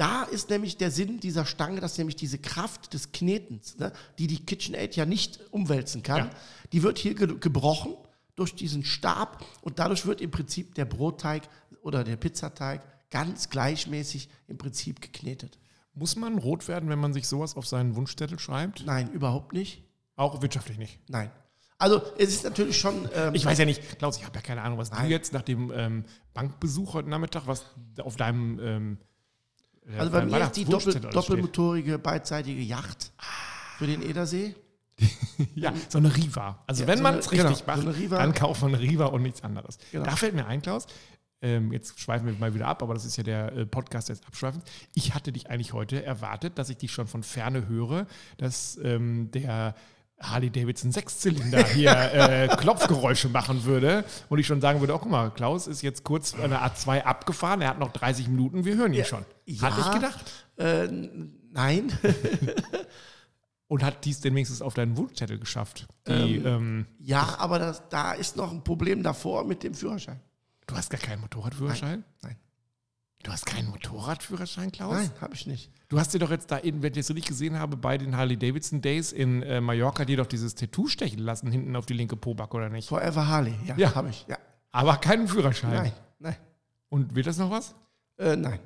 [0.00, 4.26] da ist nämlich der Sinn dieser Stange, dass nämlich diese Kraft des Knetens, ne, die
[4.26, 6.30] die KitchenAid ja nicht umwälzen kann, Ja.
[6.72, 7.94] die wird hier ge gebrochen
[8.34, 11.42] durch diesen Stab und dadurch wird im Prinzip der Brotteig
[11.82, 12.80] oder der Pizzateig
[13.10, 15.58] ganz gleichmäßig im Prinzip geknetet.
[15.92, 18.86] Muss man rot werden, wenn man sich sowas auf seinen Wunschzettel schreibt?
[18.86, 19.84] Nein, überhaupt nicht.
[20.16, 20.98] Auch wirtschaftlich nicht.
[21.10, 21.30] Nein.
[21.76, 23.08] Also es ist natürlich schon.
[23.14, 25.04] Ähm, Ich weiß ja nicht, Klaus, ich habe ja keine Ahnung, was Nein.
[25.06, 27.64] du jetzt nach dem ähm, Bankbesuch heute Nachmittag, was
[27.98, 28.98] auf deinem ähm,
[29.92, 33.12] äh, also bei mir ist die Doppel, doppelmotorige beidseitige Yacht
[33.78, 34.54] für den Edersee.
[35.54, 36.62] Ja, so eine Riva.
[36.66, 38.18] Also Ja, wenn so man es richtig genau, so macht, Riva.
[38.18, 39.78] dann kauft man eine Riva und nichts anderes.
[39.90, 40.04] Genau.
[40.04, 40.86] Da fällt mir ein, Klaus,
[41.42, 44.26] ähm, jetzt schweifen wir mal wieder ab, aber das ist ja der äh, Podcast jetzt
[44.26, 44.62] abschweifend.
[44.94, 49.30] Ich hatte dich eigentlich heute erwartet, dass ich dich schon von Ferne höre, dass ähm,
[49.30, 49.74] der
[50.20, 55.10] Harley Davidson Sechszylinder hier äh, Klopfgeräusche machen würde und ich schon sagen würde, oh guck
[55.10, 58.92] mal, Klaus ist jetzt kurz der A2 abgefahren, er hat noch 30 Minuten, wir hören
[58.92, 59.24] ihn schon.
[59.60, 60.32] Hatte ich gedacht.
[60.56, 60.88] Äh,
[61.52, 61.92] nein.
[63.68, 65.86] Und hat dies denn wenigstens auf deinen Wunschzettel geschafft?
[66.08, 70.18] Die, ähm, ja, aber das, da ist noch ein Problem davor mit dem Führerschein.
[70.66, 72.02] du hast gar keinen Motorradführerschein?
[72.22, 72.36] Nein.
[73.30, 74.92] Du hast keinen Motorradführerschein, Klaus?
[74.96, 75.70] Nein, habe ich nicht.
[75.88, 77.96] Du hast dir doch jetzt da, in, wenn ich das so richtig gesehen habe, bei
[77.96, 81.86] den Harley Davidson Days in äh, Mallorca dir doch dieses Tattoo stechen lassen, hinten auf
[81.86, 82.88] die linke Pobacke, oder nicht?
[82.88, 83.94] Forever Harley, ja, Ja.
[83.94, 84.26] habe ich.
[84.28, 84.36] Ja.
[84.72, 85.70] Aber keinen Führerschein.
[85.74, 86.34] Nein, nein.
[86.88, 87.76] Und wird das noch was?
[88.18, 88.58] Äh, nein.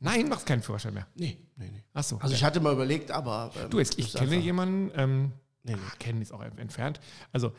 [0.00, 1.06] Nein, machst keinen Führerschein mehr.
[1.14, 1.82] Nee, nee, nee.
[1.94, 2.18] Achso.
[2.18, 3.50] Also ich hatte mal überlegt, aber.
[3.58, 5.78] ähm, du, ich ist kenne einfach- jemanden, ähm, Nee, nee.
[5.86, 7.00] ah, kennen ist auch entfernt.
[7.32, 7.52] Also,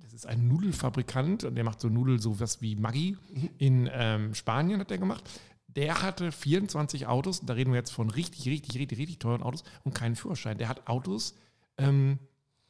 [0.00, 3.16] das ist ein Nudelfabrikant und der macht so Nudel, sowas wie Maggi.
[3.34, 3.50] Mhm.
[3.58, 5.24] In ähm, Spanien hat der gemacht.
[5.68, 9.62] Der hatte 24 Autos, da reden wir jetzt von richtig, richtig, richtig, richtig teuren Autos
[9.84, 10.58] und keinen Führerschein.
[10.58, 11.34] Der hat Autos
[11.76, 12.18] ähm,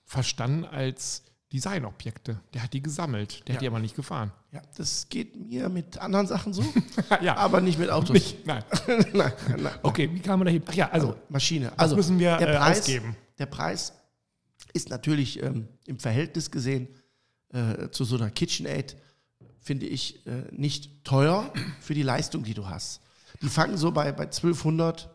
[0.05, 2.41] verstanden als Designobjekte.
[2.53, 3.67] Der hat die gesammelt, der hat Ja.
[3.67, 4.33] die aber nicht gefahren.
[4.53, 6.63] Ja, das geht mir mit anderen Sachen so,
[7.23, 8.11] ja, aber nicht mit Autos.
[8.11, 8.45] nicht.
[8.47, 8.63] Nein.
[8.87, 9.33] nein, nein,
[9.63, 9.75] nein.
[9.83, 10.63] Okay, wie kam man da hin?
[10.67, 11.67] Ach ja, also, Maschine.
[11.73, 13.17] was Also müssen wir der äh, Preis, ausgeben?
[13.39, 13.93] Der Preis
[14.75, 16.89] ist natürlich ähm, im Verhältnis gesehen
[17.53, 18.97] äh, zu so einer KitchenAid,
[19.69, 23.03] finde ich, äh, nicht teuer für die Leistung, die du hast.
[23.43, 25.11] Die fangen so bei, bei 1200,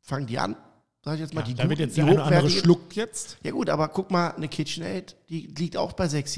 [0.00, 0.56] fangen die an,
[1.04, 2.50] sag ich jetzt mal, Ja, die da wird guten, jetzt die eine andere.
[2.50, 3.38] Schluck jetzt.
[3.44, 6.28] Ja gut, aber guck mal, eine KitchenAid, die liegt auch bei 600,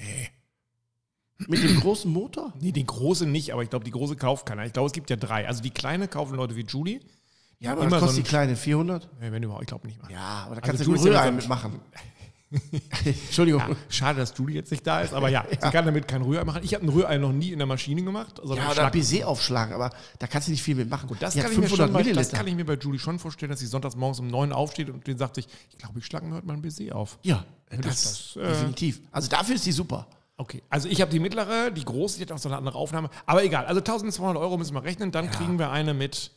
[1.48, 2.52] Mit dem großen Motor?
[2.60, 4.66] Nee, die große nicht, aber ich glaube, die große kauft keiner.
[4.66, 5.48] Ich glaube, es gibt ja drei.
[5.48, 7.00] Also die kleine kaufen Leute wie Julie.
[7.58, 8.56] Ja, aber was so kostet ein- die kleine?
[8.56, 9.08] 400?
[9.18, 10.12] Nee, wenn überhaupt, ich glaube nicht mal.
[10.12, 11.80] Ja, aber da Also kannst du du ja Rührei mit so mitmachen.
[13.04, 13.60] Entschuldigung.
[13.60, 16.44] Ja, schade, dass Julie jetzt nicht da ist, aber ja, sie kann damit kein Rührei
[16.44, 16.60] machen.
[16.64, 18.40] Ich habe ein Rührei noch nie in der Maschine gemacht.
[18.42, 21.08] sondern Ja, oder Baiser aufschlagen, aber da kannst du nicht viel mitmachen.
[21.08, 23.50] Und das kann, ich mir 500 schon das kann ich mir bei Julie schon vorstellen,
[23.50, 26.26] dass sie sonntags morgens um neun aufsteht und den sagt sich, ich glaube, ich schlage
[26.26, 27.18] mir heute mal ein Baiser auf.
[27.22, 29.00] ja, das- das, äh, definitiv.
[29.10, 30.06] Also dafür ist die super.
[30.36, 33.08] Okay, also ich habe die mittlere, die große, die hat auch so eine andere Aufnahme.
[33.24, 36.32] Aber egal, also 1200 Euro müssen wir rechnen, dann kriegen wir eine mit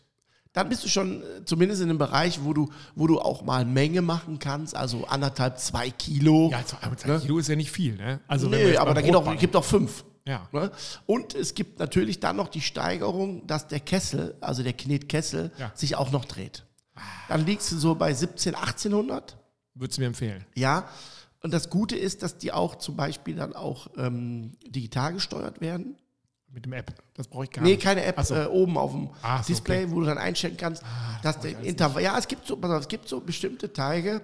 [0.57, 3.63] Dann bist du schon äh, zumindest in einem Bereich, wo du, wo du auch mal
[3.63, 6.49] Menge machen kannst, also anderthalb, zwei Kilo.
[6.51, 8.21] Ja, zwei, aber zwei Kilo ist ja nicht viel, ne?
[8.27, 10.03] Also nee, aber da auch, gibt auch fünf.
[10.25, 10.49] Ja.
[10.51, 10.71] Ne?
[11.05, 15.71] Und es gibt natürlich dann noch die Steigerung, dass der Kessel, also der Knetkessel, Ja.
[15.75, 16.65] sich auch noch dreht.
[17.29, 19.37] Dann liegst du so bei 17, 1800.
[19.75, 20.43] Würdest du mir empfehlen?
[20.55, 20.89] Ja,
[21.43, 25.97] Und das Gute ist, dass die auch zum Beispiel dann auch ähm, digital gesteuert werden.
[26.51, 26.93] Mit dem App.
[27.13, 27.83] Das brauche ich gar Nee, nicht.
[27.83, 28.33] keine App, Ach so.
[28.35, 30.81] äh, oben auf dem Ah, so, Display, wo du dann einstellen kannst,
[31.21, 32.01] dass brauch der Intervall.
[32.03, 34.21] Ja, es gibt so, pass auf, es gibt so bestimmte Teige,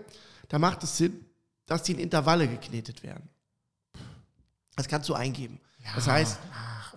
[0.47, 1.25] da macht es Sinn,
[1.65, 3.29] dass die in Intervalle geknetet werden.
[4.75, 5.59] Das kannst du eingeben.
[5.95, 6.39] das heißt,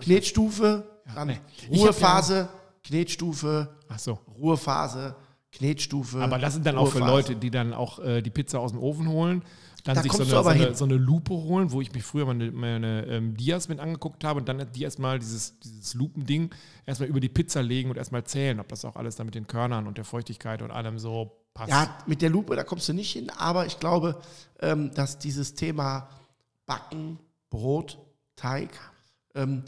[0.01, 1.41] Knetstufe, dann nee.
[1.71, 2.49] Ruhephase,
[2.85, 4.19] Knetstufe, Ach so.
[4.39, 5.17] Ruhephase,
[5.53, 6.21] Knetstufe.
[6.23, 7.13] Aber das sind dann auch für Ruhephase.
[7.33, 9.43] Leute, die dann auch äh, die Pizza aus dem Ofen holen,
[9.87, 10.75] dann Da sich so eine, so, eine, hin.
[10.75, 14.41] so eine Lupe holen, wo ich mich früher meine, meine ähm, Dias mit angeguckt habe
[14.41, 16.51] und dann die erstmal dieses, dieses Lupending
[16.85, 19.47] erstmal über die Pizza legen und erstmal zählen, ob das auch alles da mit den
[19.47, 21.71] Körnern und der Feuchtigkeit und allem so passt.
[21.71, 24.21] Ja, mit der Lupe, da kommst du nicht hin, aber ich glaube,
[24.61, 26.09] ähm, dass dieses Thema
[26.67, 27.19] Backen,
[27.51, 27.99] Brot,
[28.37, 28.71] Teig
[29.35, 29.63] ähm,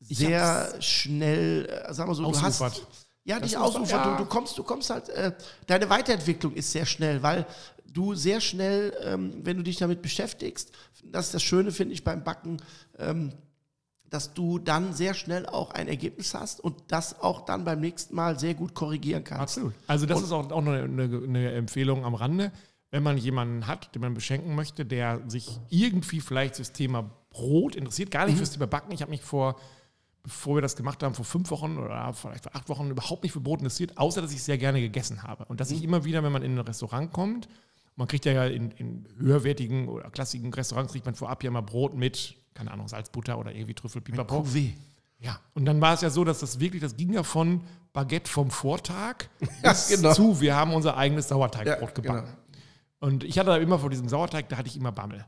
[0.00, 2.60] sehr schnell, äh, sagen wir so, du hast.
[2.62, 2.86] Ausufert.
[3.24, 4.16] Ja, Das man- ausufert, ja.
[4.16, 5.32] du, du kommst, du kommst halt, äh,
[5.66, 7.46] deine Weiterentwicklung ist sehr schnell, weil
[7.92, 10.72] du sehr schnell, ähm, wenn du dich damit beschäftigst,
[11.04, 12.58] das ist das Schöne, finde ich, beim Backen,
[12.98, 13.32] ähm,
[14.08, 18.14] dass du dann sehr schnell auch ein Ergebnis hast und das auch dann beim nächsten
[18.14, 19.42] Mal sehr gut korrigieren kannst.
[19.42, 19.74] Absolut.
[19.86, 22.52] Also das ist auch, auch noch eine, eine Empfehlung am Rande.
[22.90, 27.76] Wenn man jemanden hat, den man beschenken möchte, der sich irgendwie vielleicht fürs Thema Brot
[27.76, 28.90] interessiert, gar nicht fürs Thema Backen.
[28.90, 29.60] Ich habe mich vor,
[30.24, 33.32] bevor wir das gemacht haben, vor fünf Wochen oder vielleicht vor acht Wochen überhaupt nicht
[33.32, 35.44] für Brot interessiert, außer dass ich sehr gerne gegessen habe.
[35.44, 37.48] Und dass ich immer wieder, wenn man in ein Restaurant kommt,
[37.96, 41.94] man kriegt ja in, in höherwertigen oder klassischen Restaurants, kriegt man vorab ja mal Brot
[41.94, 44.46] mit, keine Ahnung, Salzbutter oder irgendwie Trüffel, Pipapo.
[45.18, 47.60] Ja, und dann war es ja so, dass das wirklich, das ging ja von
[47.92, 49.26] Baguette vom Vortag
[49.62, 50.14] Ja, bis genau.
[50.14, 52.26] zu, wir haben unser eigenes Sauerteigbrot Ja, gebacken.
[52.26, 52.36] genau.
[53.00, 55.24] Und ich hatte da immer vor diesem Sauerteig, da hatte ich immer Bammel.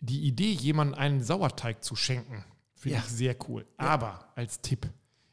[0.00, 3.02] Die Idee, jemandem einen Sauerteig zu schenken, finde Ja.
[3.04, 3.66] ich sehr cool.
[3.76, 4.88] Aber als Tipp,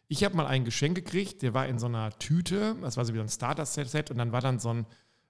[0.07, 3.13] ich habe mal ein Geschenk gekriegt, der war in so einer Tüte, das war so
[3.13, 4.85] wie so ein Starter-Set und dann war dann so ein,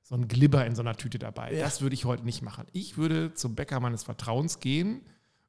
[0.10, 1.54] so ein Glibber in so einer Tüte dabei.
[1.54, 1.63] Ja.
[1.63, 2.65] Das würde ich heute nicht machen.
[2.74, 5.02] Ich würde zum Bäcker meines Vertrauens gehen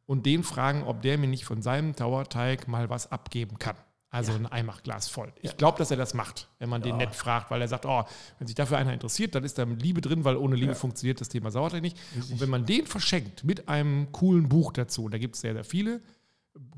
[0.05, 3.77] und den fragen, ob der mir nicht von seinem Sauerteig mal was abgeben kann.
[4.11, 5.33] Also ein Eimachglas voll.
[5.41, 8.05] Ich glaube, dass er das macht, wenn man den nett fragt, weil er sagt, oh,
[8.39, 11.29] wenn sich dafür einer interessiert, dann ist da Liebe drin, weil ohne Liebe funktioniert das
[11.29, 11.97] Thema Sauerteig nicht.
[12.31, 15.65] Und wenn man den verschenkt mit einem coolen Buch dazu, da gibt es sehr, sehr
[15.65, 16.03] viele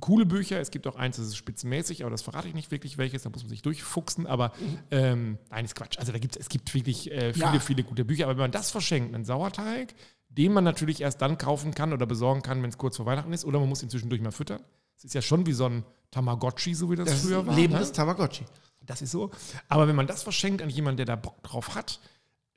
[0.01, 2.99] coole Bücher, es gibt auch eins, das ist spitzenmäßig, aber das verrate ich nicht wirklich
[2.99, 4.53] welches, da muss man sich durchfuchsen, aber
[4.91, 5.99] ähm, nein, ist Quatsch.
[5.99, 7.61] Also da gibt es gibt wirklich äh, viele, Ja.
[7.61, 9.95] viele gute Bücher, aber wenn man das verschenkt, einen Sauerteig,
[10.29, 13.33] den man natürlich erst dann kaufen kann oder besorgen kann, wenn es kurz vor Weihnachten
[13.33, 14.61] ist, oder man muss ihn zwischendurch mal füttern.
[14.97, 17.55] Es ist ja schon wie so ein Tamagotchi, so wie das, Das früher war.
[17.55, 17.93] lebendes Ne?
[17.95, 18.45] Tamagotchi.
[18.85, 19.31] Das ist so.
[19.69, 22.01] Aber wenn man das verschenkt an jemanden, der da Bock drauf hat,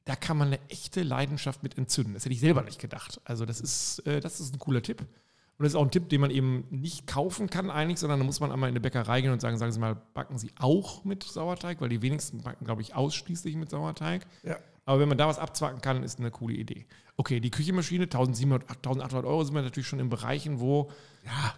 [0.06, 2.14] da kann man eine echte Leidenschaft mit entzünden.
[2.14, 3.20] Das hätte ich selber nicht gedacht.
[3.26, 5.06] Also das ist, äh, das ist ein cooler Tipp.
[5.58, 8.26] Und das ist auch ein Tipp, den man eben nicht kaufen kann eigentlich, sondern da
[8.26, 11.06] muss man einmal in eine Bäckerei gehen und sagen, sagen Sie mal, backen Sie auch
[11.06, 11.80] mit Sauerteig?
[11.80, 14.26] Weil die wenigsten backen, glaube ich, ausschließlich mit Sauerteig.
[14.44, 14.58] Ja.
[14.86, 16.86] Aber wenn man da was abzwacken kann, ist eine coole Idee.
[17.18, 20.92] Okay, die Küchenmaschine, 1700, 1800 Euro sind wir natürlich schon in Bereichen, wo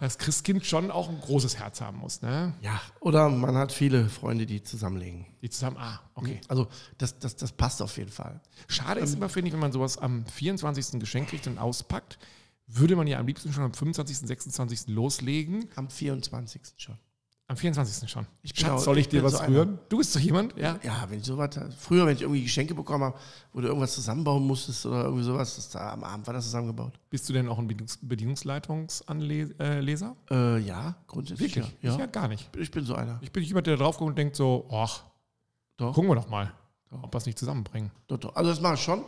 [0.00, 2.22] das Christkind schon auch ein großes Herz haben muss.
[2.22, 2.54] Ne?
[2.62, 5.26] Ja, oder man hat viele Freunde, die zusammenlegen.
[5.42, 6.40] Die zusammen, ah, okay.
[6.48, 8.40] Also das, das, das passt auf jeden Fall.
[8.68, 11.00] Schade ist immer, finde ich, wenn man sowas am 24.
[11.00, 12.18] Geschenk kriegt und auspackt,
[12.68, 14.88] würde man ja am liebsten schon am 25., 26.
[14.88, 15.68] loslegen.
[15.74, 16.62] Am 24.
[16.76, 16.96] schon.
[17.50, 18.10] Am 24.
[18.10, 18.26] schon.
[18.42, 19.78] Ich bin Schatz, auch- soll ich ich dir was so rühren?
[19.88, 20.78] Du bist doch jemand, ja?
[20.82, 23.18] Ja, wenn ich sowas, früher, wenn ich irgendwie Geschenke bekommen habe,
[23.54, 27.00] wo du irgendwas zusammenbauen musstest oder irgendwie sowas, das da am Abend war das zusammengebaut.
[27.08, 30.14] Bist du denn auch ein Bedienungs Bedienungsleitungsanleser?
[30.30, 31.54] Äh, ja, grundsätzlich.
[31.56, 31.64] Ja.
[31.80, 32.50] Ich ja gar nicht.
[32.56, 33.18] Ich bin so einer.
[33.22, 35.04] Ich bin jemand, der drauf guckt und denkt so, ach,
[35.78, 35.94] Doch.
[35.94, 36.52] gucken wir doch mal,
[36.90, 37.90] ob wir es nicht zusammenbringen.
[38.08, 38.36] Doch, doch.
[38.36, 39.04] Also das mache ich schon.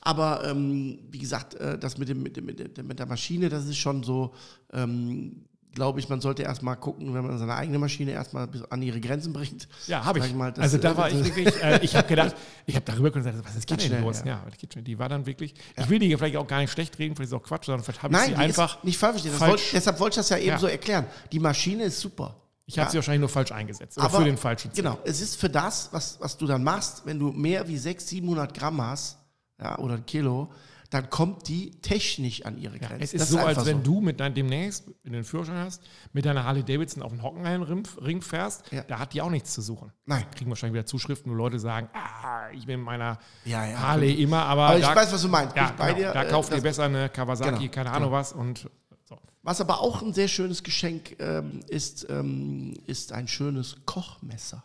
[0.00, 3.76] Aber ähm, wie gesagt, äh, das mit, dem, mit, dem, mit, der, Maschine, das ist
[3.78, 4.32] schon so,
[4.72, 9.00] ähm, glaube ich, man sollte erstmal gucken, wenn man seine eigene Maschine erstmal an ihre
[9.00, 9.68] Grenzen bringt.
[9.86, 10.24] Ja, habe ich.
[10.26, 12.34] Ich mal, das, also da äh, war ich das- wirklich, äh, ich habe gedacht,
[12.66, 14.20] ich habe darüber gesagt, was ist geht schnell, los?
[14.20, 14.26] ja.
[14.26, 14.84] Ja, das geht schnell.
[14.84, 17.36] Die war dann wirklich, ich will die vielleicht auch gar nicht schlecht reden, vielleicht ist
[17.36, 20.16] auch Quatsch, sondern vielleicht habe ich sie einfach, nicht falsch falsch- wollt, deshalb wollte ich
[20.16, 20.58] das ja eben Ja.
[20.58, 21.06] so erklären.
[21.32, 22.34] Die Maschine ist super.
[22.66, 22.90] ich habe Ja.
[22.90, 24.84] sie wahrscheinlich nur falsch eingesetzt oder für den falschen Zweck.
[24.84, 28.08] Genau, es ist für das, was, was du dann machst, wenn du mehr wie 600,
[28.08, 29.17] 700 Gramm hast,
[29.60, 30.50] ja, oder ein Kilo,
[30.90, 33.02] dann kommt die technisch an ihre Grenzen.
[33.02, 33.92] Es ist Das so, als wenn so.
[33.92, 35.82] du mit deinem demnächst, wenn du den Führerschein hast,
[36.14, 38.82] mit deiner Harley Davidson auf den Hockenheimring fährst, Ja.
[38.84, 39.92] da hat die auch nichts zu suchen.
[40.06, 40.24] Nein.
[40.34, 43.78] Kriegen wahrscheinlich wieder Zuschriften, wo Leute sagen, ah, ich bin mit meiner Ja, ja.
[43.80, 45.54] Harley immer, aber, Aber ich da, weiß, was du meinst.
[45.54, 48.70] Ja, genau, dir, da äh, kauft ihr besser eine Kawasaki, Genau, keine Ahnung was und
[49.04, 49.18] so.
[49.42, 54.64] Was aber auch ein sehr schönes Geschenk ähm, ist, ähm, ist ein schönes Kochmesser.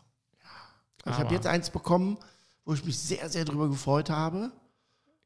[1.06, 2.18] ich habe jetzt eins bekommen,
[2.64, 4.54] wo ich mich sehr, sehr drüber gefreut habe.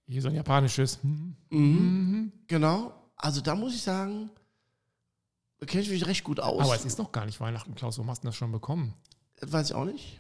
[0.08, 1.00] Hier so ein japanisches.
[1.50, 2.32] hm.
[2.48, 2.94] Genau.
[3.16, 4.30] Also da muss ich sagen,
[5.60, 6.64] da kenne ich mich recht gut aus.
[6.64, 7.98] Aber es ist noch gar nicht Weihnachten, Klaus.
[7.98, 8.94] Warum hast du das schon bekommen?
[9.40, 10.20] Das weiß ich auch nicht.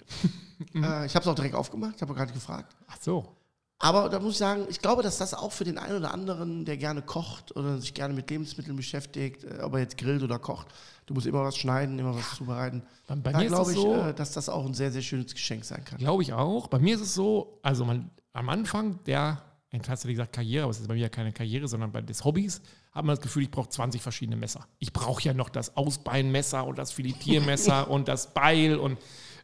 [0.74, 0.84] Mhm.
[0.84, 2.76] äh, ich habe es auch direkt aufgemacht, ich habe gerade gefragt.
[2.88, 3.34] Ach so.
[3.80, 6.66] Aber da muss ich sagen, ich glaube, dass das auch für den einen oder anderen,
[6.66, 10.40] der gerne kocht oder sich gerne mit Lebensmitteln beschäftigt, äh, ob er jetzt grillt oder
[10.40, 10.68] kocht,
[11.06, 12.82] du musst immer was schneiden, immer was zubereiten.
[13.08, 15.34] Bei, bei Da mir glaube ich, so, äh, dass das auch ein sehr, sehr schönes
[15.34, 16.00] Geschenk sein kann.
[16.00, 16.68] glaube ich auch.
[16.68, 20.64] Bei mir ist es so, also man, am Anfang der, ich hast du gesagt Karriere,
[20.64, 23.22] aber es ist bei mir ja keine Karriere, sondern bei des Hobbys, hat man das
[23.22, 24.66] Gefühl, ich brauche 20 verschiedene Messer.
[24.80, 28.98] Ich brauche ja noch das Ausbeinmesser und das Filetiermesser und das Beil und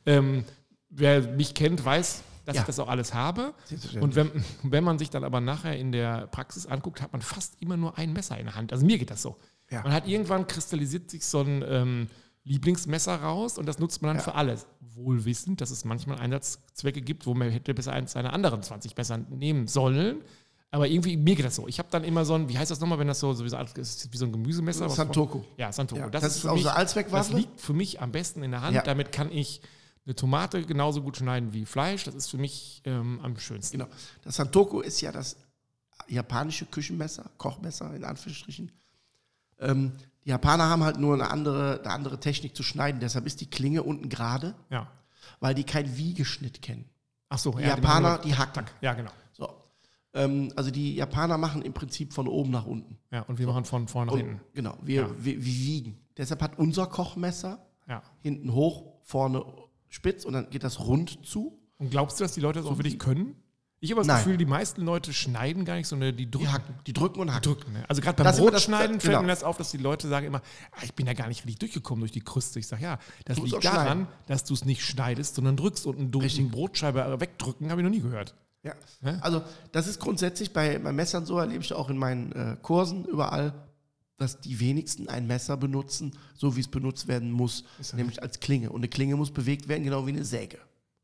[0.05, 0.45] ähm,
[0.89, 2.62] wer mich kennt, weiß, dass Ja.
[2.62, 3.53] ich das auch alles habe.
[4.01, 4.31] Und wenn,
[4.63, 7.97] wenn man sich dann aber nachher in der Praxis anguckt, hat man fast immer nur
[7.97, 8.73] ein Messer in der Hand.
[8.73, 9.38] Also mir geht das so.
[9.69, 9.81] Ja.
[9.83, 12.07] Man hat irgendwann kristallisiert sich so ein ähm,
[12.45, 14.23] Lieblingsmesser raus und das nutzt man dann Ja.
[14.23, 14.65] für alles.
[14.95, 18.95] Wohl wissend, dass es manchmal Einsatzzwecke gibt, wo man hätte besser eins seiner anderen 20
[18.97, 20.21] Messer nehmen sollen.
[20.71, 21.67] Aber irgendwie, mir geht das so.
[21.67, 23.49] Ich habe dann immer so ein, wie heißt das nochmal, wenn das so, so wie,
[23.49, 24.89] so, ist wie so ein Gemüsemesser?
[24.89, 25.39] Santoko.
[25.39, 26.01] von- Ja, Santoko.
[26.01, 27.32] Ja, das, das ist ist für auch mich, so Allzweckwaffe?
[27.32, 28.75] Das liegt für mich am besten in der Hand.
[28.75, 28.82] Ja.
[28.82, 29.62] Damit kann ich
[30.06, 32.03] eine Tomate genauso gut schneiden wie Fleisch.
[32.03, 33.77] Das ist für mich ähm, am schönsten.
[33.77, 33.89] Genau.
[34.23, 35.38] Das Santoko ist ja das
[36.08, 38.71] japanische Küchenmesser, Kochmesser in Anführungsstrichen.
[39.60, 39.91] Ähm,
[40.25, 42.99] die Japaner haben halt nur eine andere, eine andere Technik zu schneiden.
[43.01, 44.88] Deshalb ist die Klinge unten gerade, Ja.
[45.39, 46.86] weil die keinen Wiegeschnitt kennen.
[47.29, 48.65] Ach so, Die ja, Japaner, machen nur- die hacken.
[48.81, 49.12] Ja, genau.
[49.33, 49.49] So.
[50.13, 52.97] Ähm, also die Japaner machen im Prinzip von oben nach unten.
[53.12, 54.39] Ja, und wir machen von vorne nach hinten.
[54.53, 55.09] genau, wir, Ja.
[55.17, 55.97] wir, wir wiegen.
[56.17, 58.03] Deshalb hat unser Kochmesser Ja.
[58.21, 59.43] hinten hoch, vorne
[59.89, 61.59] spitz und dann geht das rund zu.
[61.79, 63.36] Und glaubst du, dass die Leute das auch wirklich können?
[63.84, 64.17] Ich habe das Nein.
[64.24, 66.46] Gefühl, die meisten Leute schneiden gar nicht, sondern die drücken.
[66.46, 67.43] Die hacken, die drücken und hacken.
[67.54, 67.84] drücken ne?
[67.89, 69.22] Also gerade beim Das Brotschneiden das- fällt genau.
[69.24, 70.41] mir das auf, dass die Leute sagen immer,
[70.72, 72.60] ah, ich bin ja gar nicht richtig durchgekommen durch die Krüste.
[72.60, 74.08] Ich sage, ja, das musst liegt daran, schneiden.
[74.28, 76.50] dass du es nicht schneidest, sondern drückst und eine Richtig.
[76.50, 78.36] Brotscheibe wegdrücken, habe ich noch nie gehört.
[78.63, 78.74] Ja.
[79.02, 79.19] Ne?
[79.22, 79.41] Also
[79.74, 83.54] das ist grundsätzlich bei, bei Messern so, erlebe ich auch in meinen äh, Kursen überall,
[84.15, 88.39] dass die wenigsten ein Messer benutzen, so wie es benutzt werden muss, ja nämlich als
[88.39, 88.69] Klinge.
[88.69, 90.60] Und eine Klinge muss bewegt werden, genau wie eine Säge.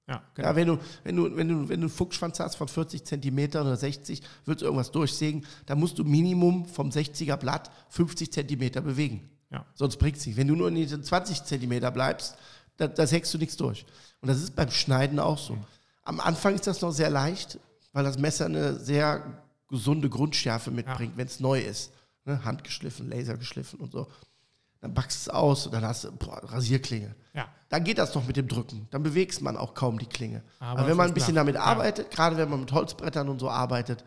[0.09, 0.47] Ja, genau.
[0.47, 3.61] Ja, wenn du, wenn du, wenn du, wenn du einen Fuchsschwanz hast von 40 Zentimeter
[3.61, 8.81] oder 60, willst du irgendwas durchsägen, dann musst du Minimum vom 60er Blatt 50 Zentimeter
[8.81, 9.29] bewegen.
[9.51, 9.65] Ja.
[9.75, 10.35] Sonst bringt es nicht.
[10.35, 12.35] Wenn du nur in diesen 20 Zentimeter bleibst,
[12.77, 13.85] da, da sägst du nichts durch.
[14.21, 15.57] Und das ist beim Schneiden auch so.
[16.03, 17.59] Am Anfang ist das noch sehr leicht,
[17.93, 21.91] weil das Messer eine sehr gesunde Grundschärfe mitbringt, wenn es neu ist.
[22.25, 22.43] Ne?
[22.43, 24.07] Handgeschliffen, Lasergeschliffen und so.
[24.81, 27.15] Dann backst du es aus und dann hast du boah, Rasierklinge.
[27.33, 27.47] ja.
[27.69, 28.87] Dann geht das noch mit dem Drücken.
[28.91, 30.41] Dann bewegst man auch kaum die Klinge.
[30.59, 31.45] Aber Aber, wenn man ein bisschen klar.
[31.45, 31.63] damit Ja.
[31.63, 34.03] arbeitet, gerade wenn man mit Holzbrettern und so arbeitet,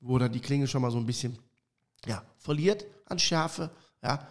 [0.00, 1.38] wo dann die Klinge schon mal so ein bisschen
[2.06, 3.70] ja, verliert an Schärfe,
[4.02, 4.26] ja,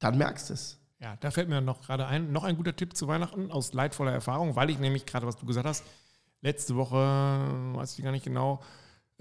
[0.00, 0.78] dann merkst du es.
[0.98, 4.12] Ja, da fällt mir noch gerade ein, noch ein guter Tipp zu Weihnachten aus leidvoller
[4.12, 5.84] Erfahrung, weil ich nämlich gerade, was du gesagt hast,
[6.40, 8.60] letzte Woche, weiß ich gar nicht genau,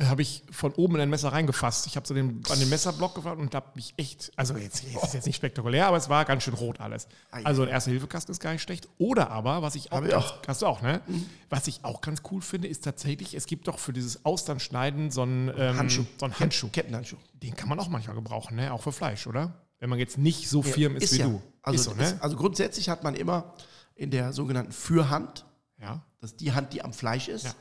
[0.01, 1.85] habe ich von oben in ein Messer reingefasst.
[1.85, 5.03] Ich habe so den, an den Messerblock gefasst und habe mich echt, also jetzt es
[5.03, 7.07] ist jetzt nicht spektakulär, aber es war ganz schön rot alles.
[7.29, 8.89] Also der erste Hilfekasten ist gar nicht schlecht.
[8.97, 10.47] Oder aber, was ich auch, Hab ich ganz, auch.
[10.47, 11.01] hast du auch, ne?
[11.49, 15.21] Was ich auch ganz cool finde, ist tatsächlich, es gibt doch für dieses Austernschneiden so
[15.21, 16.05] einen ähm, Handschuh.
[16.19, 16.69] So einen Handschuh.
[16.69, 17.17] Kettenhandschuh.
[17.33, 18.73] Den kann man auch manchmal gebrauchen, ne?
[18.73, 19.53] Auch für Fleisch, oder?
[19.79, 21.27] Wenn man jetzt nicht so firm ist, wie ja.
[21.27, 21.41] du.
[21.61, 22.03] Also, ist so, ne?
[22.03, 23.53] ist, also grundsätzlich hat man immer
[23.95, 25.45] in der sogenannten Fürhand,
[25.79, 26.01] ja.
[26.19, 27.53] das ist die Hand, die am Fleisch ist, Ja.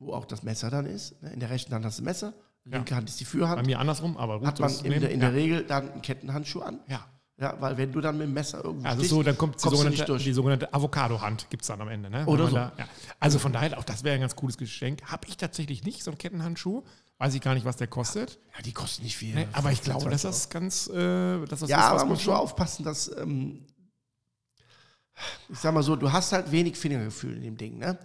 [0.00, 1.22] Wo auch das Messer dann ist.
[1.22, 1.32] ne?
[1.32, 2.32] In der rechten Hand hast du Messer,
[2.64, 2.76] Ja.
[2.76, 3.66] linke Hand ist die Bei Fürhand.
[3.66, 4.48] mir andersrum, aber gut.
[4.48, 5.30] Hat man in, der, in ja.
[5.30, 6.80] der Regel dann einen Kettenhandschuh an.
[6.88, 7.06] Ja.
[7.38, 9.60] Ja, weil wenn du dann mit dem Messer irgendwo Also stichst, so, dann kommt die
[9.66, 10.24] sogenannte, durch.
[10.24, 12.10] die sogenannte Avocado-Hand, gibt es dann am Ende.
[12.10, 12.26] Ne?
[12.26, 12.54] Oder so.
[12.56, 12.86] Da, ja.
[13.18, 15.02] Also von daher, auch das wäre ein ganz cooles Geschenk.
[15.04, 16.82] Habe ich tatsächlich nicht, so einen Kettenhandschuh.
[17.16, 18.38] Weiß ich gar nicht, was der kostet.
[18.54, 19.34] Ja, die kosten nicht viel.
[19.34, 19.48] Ne?
[19.54, 20.86] Aber ich 15, glaube, dass 20 das ganz.
[20.88, 23.64] Äh, dass das Ja, ist, aber man muss schon schon- aufpassen, dass, ähm,
[25.48, 27.98] ich sag mal so, du hast halt wenig Fingergefühl in dem Ding, ne?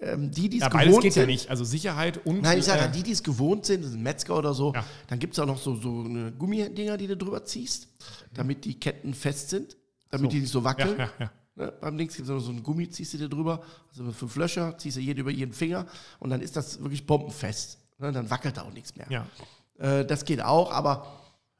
[0.00, 1.48] Ähm, die, die es Ja, gewohnt geht sind, ja nicht.
[1.50, 2.42] Also Sicherheit und.
[2.42, 4.84] Nein, ich sage äh, die, die es gewohnt sind, sind Metzger oder so, Ja.
[5.08, 7.88] dann gibt es auch noch so, so eine Gummidinger, die du drüber ziehst,
[8.34, 9.76] damit die Ketten fest sind,
[10.10, 10.34] damit So.
[10.36, 10.98] die nicht so wackeln.
[10.98, 11.30] ja, ja.
[11.54, 11.72] Ne?
[11.80, 14.76] Beim Dings gibt es noch so ein Gummi, ziehst du dir drüber, also fünf Löcher,
[14.78, 15.86] ziehst du jede über jeden Finger
[16.18, 17.78] und dann ist das wirklich bombenfest.
[17.98, 18.10] Ne?
[18.10, 19.26] Dann wackelt da auch nichts mehr.
[19.78, 21.06] Äh, das geht auch, aber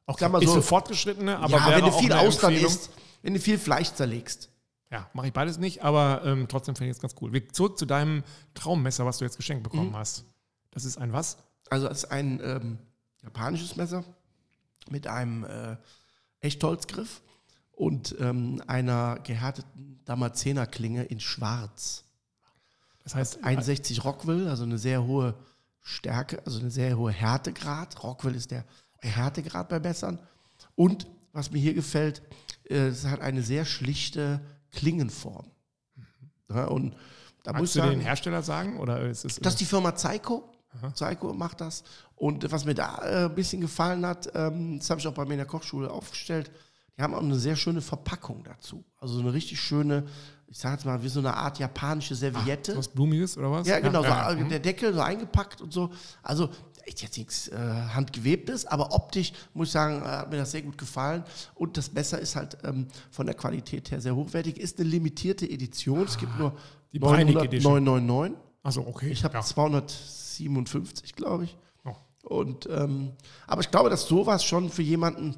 [0.07, 2.90] Auch sag mal ist so- Fortgeschrittene, aber ja, wenn du viel Austern isst,
[3.23, 4.49] wenn du viel Fleisch zerlegst.
[4.92, 7.33] Ja, mache ich beides nicht, aber ähm, trotzdem finde ich es ganz cool.
[7.33, 8.22] Wir, zurück zu deinem
[8.55, 9.96] Traummesser, was du jetzt geschenkt bekommen Mhm.
[9.96, 10.24] hast.
[10.70, 11.38] Das ist ein was?
[11.70, 12.78] Also es ist ein ähm,
[13.22, 14.05] japanisches Messer
[14.90, 15.76] mit einem äh,
[16.40, 17.22] Echtholzgriff
[17.72, 22.05] und ähm, einer gehärteten Damazenerklinge in Schwarz.
[23.02, 25.35] Das heißt, 61 Rockwell, also eine sehr hohe
[25.81, 28.02] Stärke, also eine sehr hohe Härtegrad.
[28.05, 28.64] Rockwell ist der
[28.98, 30.18] Härtegrad bei Messern.
[30.74, 32.22] Und was mir hier gefällt,
[32.68, 34.40] äh, es hat eine sehr schlichte
[34.72, 35.46] Klingenform.
[36.48, 36.94] Ja, und
[37.44, 38.78] da Magst du den sagen, Hersteller sagen?
[38.78, 40.48] Oder ist es, das ist die Firma Zyko.
[40.94, 41.85] Zyko macht das.
[42.16, 45.24] Und was mir da äh, ein bisschen gefallen hat, ähm, das habe ich auch bei
[45.24, 46.50] mir in der Kochschule aufgestellt,
[46.96, 48.85] die haben auch eine sehr schöne Verpackung dazu.
[48.98, 50.04] Also so eine richtig schöne,
[50.46, 52.72] ich sage jetzt mal, wie so eine Art japanische Serviette.
[52.72, 53.66] So was Blumiges oder was?
[53.66, 54.44] Ja, genau, ja, so, ja.
[54.44, 55.90] der Deckel so eingepackt und so.
[56.22, 56.50] Also
[56.85, 60.62] echt jetzt nichts äh, handgewebtes, aber optisch muss ich sagen, äh, hat mir das sehr
[60.62, 61.25] gut gefallen.
[61.55, 64.59] Und das Messer ist halt ähm, von der Qualität her sehr hochwertig.
[64.59, 66.03] Ist eine limitierte Edition.
[66.03, 66.57] es gibt nur
[66.92, 67.85] die Breinig Edition.
[67.85, 68.38] 999.
[68.62, 69.11] Also okay.
[69.11, 69.42] Ich habe ja.
[69.42, 71.57] 257, glaube ich.
[71.85, 71.95] Oh.
[72.23, 73.12] Und ähm,
[73.47, 75.37] aber ich glaube, dass sowas schon für jemanden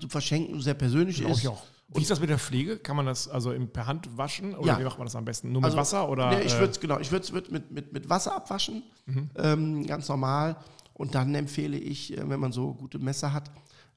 [0.00, 1.38] zu verschenken sehr persönlich Glaub ist.
[1.38, 1.62] ich auch.
[1.88, 2.78] Wie ist das mit der Pflege?
[2.78, 4.78] Kann man das also per Hand waschen oder Ja.
[4.80, 5.52] wie macht man das am besten?
[5.52, 6.30] Nur mit Also, Wasser oder?
[6.30, 6.60] Nee, ich äh, Mhm.
[6.60, 8.82] würde es genau, ich würde es mit, mit, mit Wasser abwaschen,
[9.36, 10.56] ähm, ganz normal.
[10.94, 13.50] Und dann empfehle ich, äh, wenn man so gute Messer hat,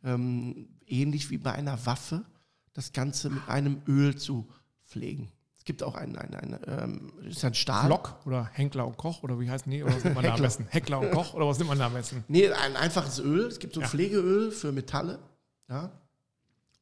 [0.03, 2.23] ähm, ähnlich wie bei einer Waffe,
[2.73, 4.47] das Ganze mit einem Öl zu
[4.85, 5.31] pflegen.
[5.57, 7.87] Es gibt auch ein, ein, ein, ähm, ist ein Stahl.
[7.87, 10.41] Glock oder Henkler und Koch oder wie heißt nee, oder was nimmt man da am
[10.41, 10.65] besten?
[10.69, 12.23] Heckler und Koch oder was nimmt man da am besten?
[12.27, 13.47] Nee, ein einfaches Öl.
[13.47, 13.89] Es gibt so ein Ja.
[13.89, 15.19] Pflegeöl für Metalle.
[15.69, 15.91] Ja.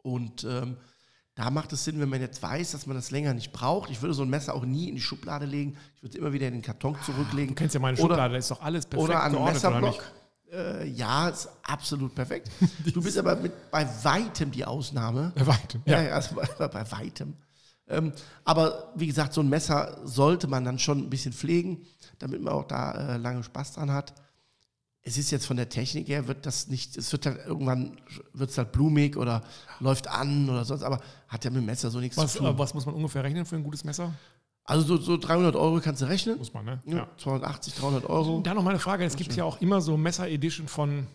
[0.04, 0.78] Und ähm,
[1.38, 3.92] da macht es Sinn, wenn man jetzt weiß, dass man das länger nicht braucht.
[3.92, 5.78] Ich würde so ein Messer auch nie in die Schublade legen.
[5.96, 7.50] Ich würde es immer wieder in den Karton zurücklegen.
[7.50, 9.80] Du kennst ja meine Oder- Schublade, da ist doch alles perfekt Oder an geordnet, oder?
[9.82, 10.04] Messerblock.
[10.52, 12.50] Äh, ja, ist absolut perfekt.
[12.94, 15.32] Du bist aber mit, bei weitem die Ausnahme.
[15.36, 15.82] Bei weitem.
[15.86, 16.08] Ja, Ja.
[16.10, 17.36] ja also bei, bei weitem.
[17.88, 18.12] Ähm,
[18.44, 21.86] aber wie gesagt, so ein Messer sollte man dann schon ein bisschen pflegen,
[22.20, 24.14] damit man auch da äh, lange Spaß dran hat.
[25.04, 27.98] Es ist jetzt von der Technik her, wird das nicht, es wird halt irgendwann,
[28.34, 29.42] wird es halt blumig oder
[29.80, 32.48] läuft an oder sonst, aber hat ja mit dem Messer so nichts Was, zu tun.
[32.48, 34.14] äh, was muss man ungefähr rechnen für ein gutes Messer?
[34.66, 36.38] Also so, so 300 Euro kannst du rechnen.
[36.38, 36.82] Muss man, ne?
[36.86, 37.08] Ja.
[37.18, 38.42] 280, 300 Euro.
[38.42, 39.06] Da noch mal eine Frage.
[39.06, 41.08] Es gibt ja auch immer so Messer-Edition von,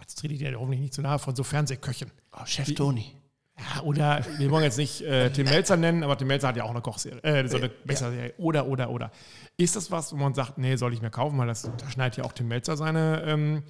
[0.00, 2.10] jetzt trete ich dir hoffentlich nicht zu nahe, von so Fernsehköchen.
[2.32, 3.14] Oh, Chef Toni.
[3.58, 6.64] Ja, oder wir wollen jetzt nicht äh, Tim Melzer nennen, aber Tim Melzer hat ja
[6.64, 8.34] auch eine Kochserie, äh, so eine Messerserie.
[8.38, 9.10] Oder, oder, oder.
[9.56, 12.18] Ist das was, wo man sagt, nee, soll ich mir kaufen, weil das, da schneidet
[12.18, 13.62] ja auch Tim Melzer seine ähm,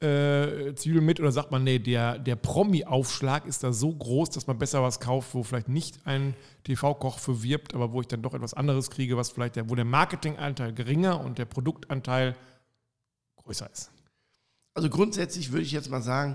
[0.00, 1.20] äh, Zwiebeln mit?
[1.20, 5.00] Oder sagt man, nee, der, der Promi-Aufschlag ist da so groß, dass man besser was
[5.00, 8.90] kauft, wo vielleicht nicht ein TV-Koch für wirbt, aber wo ich dann doch etwas anderes
[8.90, 12.34] kriege, was vielleicht der, wo der Marketinganteil geringer und der Produktanteil
[13.36, 13.90] größer ist.
[14.74, 16.34] Also grundsätzlich würde ich jetzt mal sagen,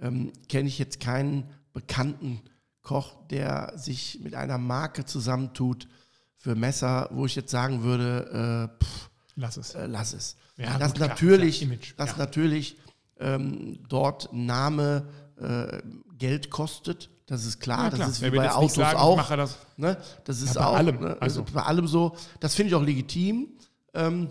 [0.00, 2.40] ähm, kenne ich jetzt keinen bekannten
[2.82, 5.88] Koch, der sich mit einer Marke zusammentut
[6.36, 9.74] für Messer, wo ich jetzt sagen würde, äh, pff, Lass es.
[9.74, 10.36] äh, lass es.
[10.56, 12.16] Ja, das klar, natürlich, klar, Image, das ja.
[12.18, 12.76] natürlich
[13.20, 15.80] ähm, dort Name äh,
[16.16, 17.10] Geld kostet.
[17.26, 17.84] Das ist klar.
[17.84, 18.06] Ja, klar.
[18.08, 19.28] Das ist wie bei Autos sagen, auch.
[19.28, 19.58] das.
[19.76, 19.96] Ne?
[20.24, 21.16] Das ist bei auch allem, Ne?
[21.20, 21.44] also.
[21.52, 22.16] Bei allem so.
[22.40, 23.48] Das finde ich auch legitim.
[23.94, 24.28] Ähm,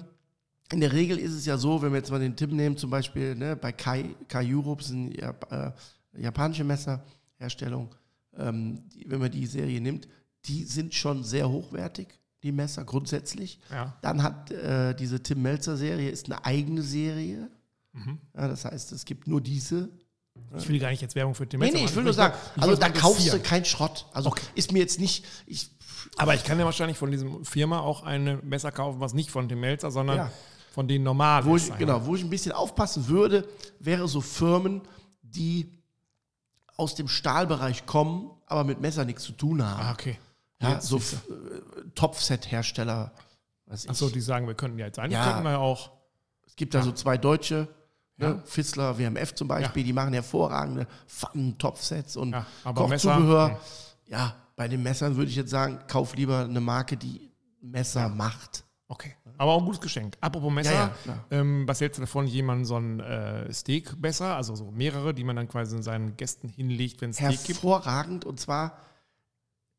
[0.71, 2.89] in der Regel ist es ja so, wenn wir jetzt mal den Tipp nehmen, zum
[2.89, 5.71] Beispiel ne, bei Kai, Kai Europe sind Jap äh,
[6.19, 6.63] japanische
[7.39, 7.93] Messerherstellung,
[8.37, 10.07] ähm, die, wenn man die Serie nimmt,
[10.45, 12.07] die sind schon sehr hochwertig,
[12.43, 13.59] die Messer grundsätzlich.
[13.71, 13.97] Ja.
[14.01, 17.49] Dann hat äh, diese Tim Melzer Serie ist eine eigene Serie.
[17.93, 18.19] Mhm.
[18.35, 19.89] Ja, das heißt, es gibt nur diese.
[20.57, 21.95] Ich will gar nicht jetzt Werbung für Tim Nee, Melzer nee, ich machen.
[21.97, 24.05] will nur sagen, ich also da kaufst du keinen Schrott.
[24.13, 24.45] Also Okay.
[24.55, 25.71] ist mir jetzt nicht, ich,
[26.17, 29.49] Aber ich kann ja wahrscheinlich von diesem Firma auch ein Messer kaufen, was nicht von
[29.49, 30.31] Tim Melzer, sondern Ja.
[30.71, 31.43] von den normalen.
[31.45, 33.47] Wo ich, genau, wo ich ein bisschen aufpassen würde,
[33.79, 34.81] wäre so Firmen,
[35.23, 35.76] die
[36.77, 39.81] aus dem Stahlbereich kommen, aber mit Messer nichts zu tun haben.
[39.83, 40.17] Ah, okay.
[40.61, 41.01] ja, Jetzt so äh,
[43.83, 43.89] ich.
[43.89, 45.11] Achso, die sagen, wir könnten ja jetzt sein.
[45.11, 45.23] Ja.
[45.43, 45.91] wir ja auch.
[46.45, 47.67] Es gibt da so zwei deutsche,
[48.17, 48.29] Ja.
[48.29, 53.49] ne, Fissler, WMF zum Beispiel, die machen hervorragende Pfannen, Topsets und Ja, aber Kochzubehör.
[53.49, 53.59] Messer,
[54.07, 57.29] ja, bei den Messern würde ich jetzt sagen, kauf lieber eine Marke, die
[57.61, 58.63] Messer macht.
[58.89, 59.15] Okay.
[59.37, 60.15] Aber auch ein gutes Geschenk.
[60.21, 64.35] Apropos Messer, Ja, ja, ähm, was hältst du davon, jemandem so ein äh, Steak besser,
[64.35, 67.47] also so mehrere, die man dann quasi seinen Gästen hinlegt, wenn es Steak gibt?
[67.49, 68.79] Hervorragend und zwar,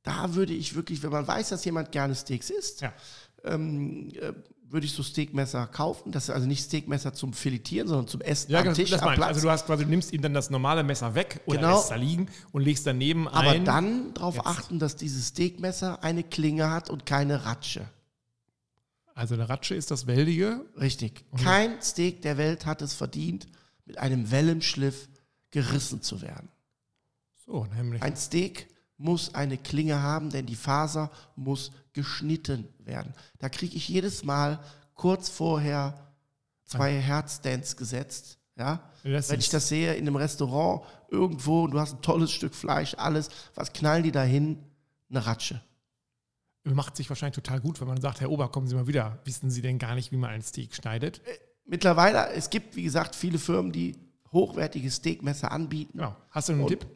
[0.02, 2.92] da würde ich wirklich, wenn man weiß, dass jemand gerne Steaks isst, Ja.
[3.44, 4.32] ähm, äh,
[4.70, 6.12] würde ich so Steakmesser kaufen.
[6.12, 9.00] Das ist also nicht Steakmesser zum Filetieren, sondern zum Essen Ja, am das, Tisch, das
[9.00, 9.14] am.
[9.14, 9.28] Platz.
[9.28, 11.70] Also du hast quasi, du nimmst ihm dann das normale Messer weg oder Genau.
[11.70, 13.64] lässt es da liegen und legst daneben Aber ein.
[13.64, 17.88] dann darauf achten, dass dieses Steakmesser eine Klinge hat und keine Ratsche.
[19.18, 20.64] Also eine Ratsche ist das Weldige.
[20.78, 21.24] Richtig.
[21.32, 21.36] Mhm.
[21.38, 23.48] Kein Steak der Welt hat es verdient,
[23.84, 25.08] mit einem Wellenschliff
[25.50, 26.48] gerissen zu werden.
[27.44, 28.00] So, nämlich.
[28.00, 33.12] Ein Steak muss eine Klinge haben, denn die Faser muss geschnitten werden.
[33.40, 34.60] Da kriege ich jedes Mal
[34.94, 36.14] kurz vorher
[36.64, 38.38] zwei Herzstance gesetzt.
[38.56, 38.88] Ja?
[39.02, 42.54] Das Wenn ich das sehe in einem Restaurant irgendwo und du hast ein tolles Stück
[42.54, 44.62] Fleisch, alles, was knallen die dahin?
[45.10, 45.60] Eine Ratsche.
[46.74, 49.18] Macht sich wahrscheinlich total gut, wenn man sagt, Herr Ober, kommen Sie mal wieder.
[49.24, 51.20] Wissen Sie denn gar nicht, wie man einen Steak schneidet?
[51.64, 53.96] Mittlerweile, es gibt, wie gesagt, viele Firmen, die
[54.32, 55.98] hochwertige Steakmesser anbieten.
[55.98, 56.16] Genau.
[56.30, 56.86] Hast du einen Tipp?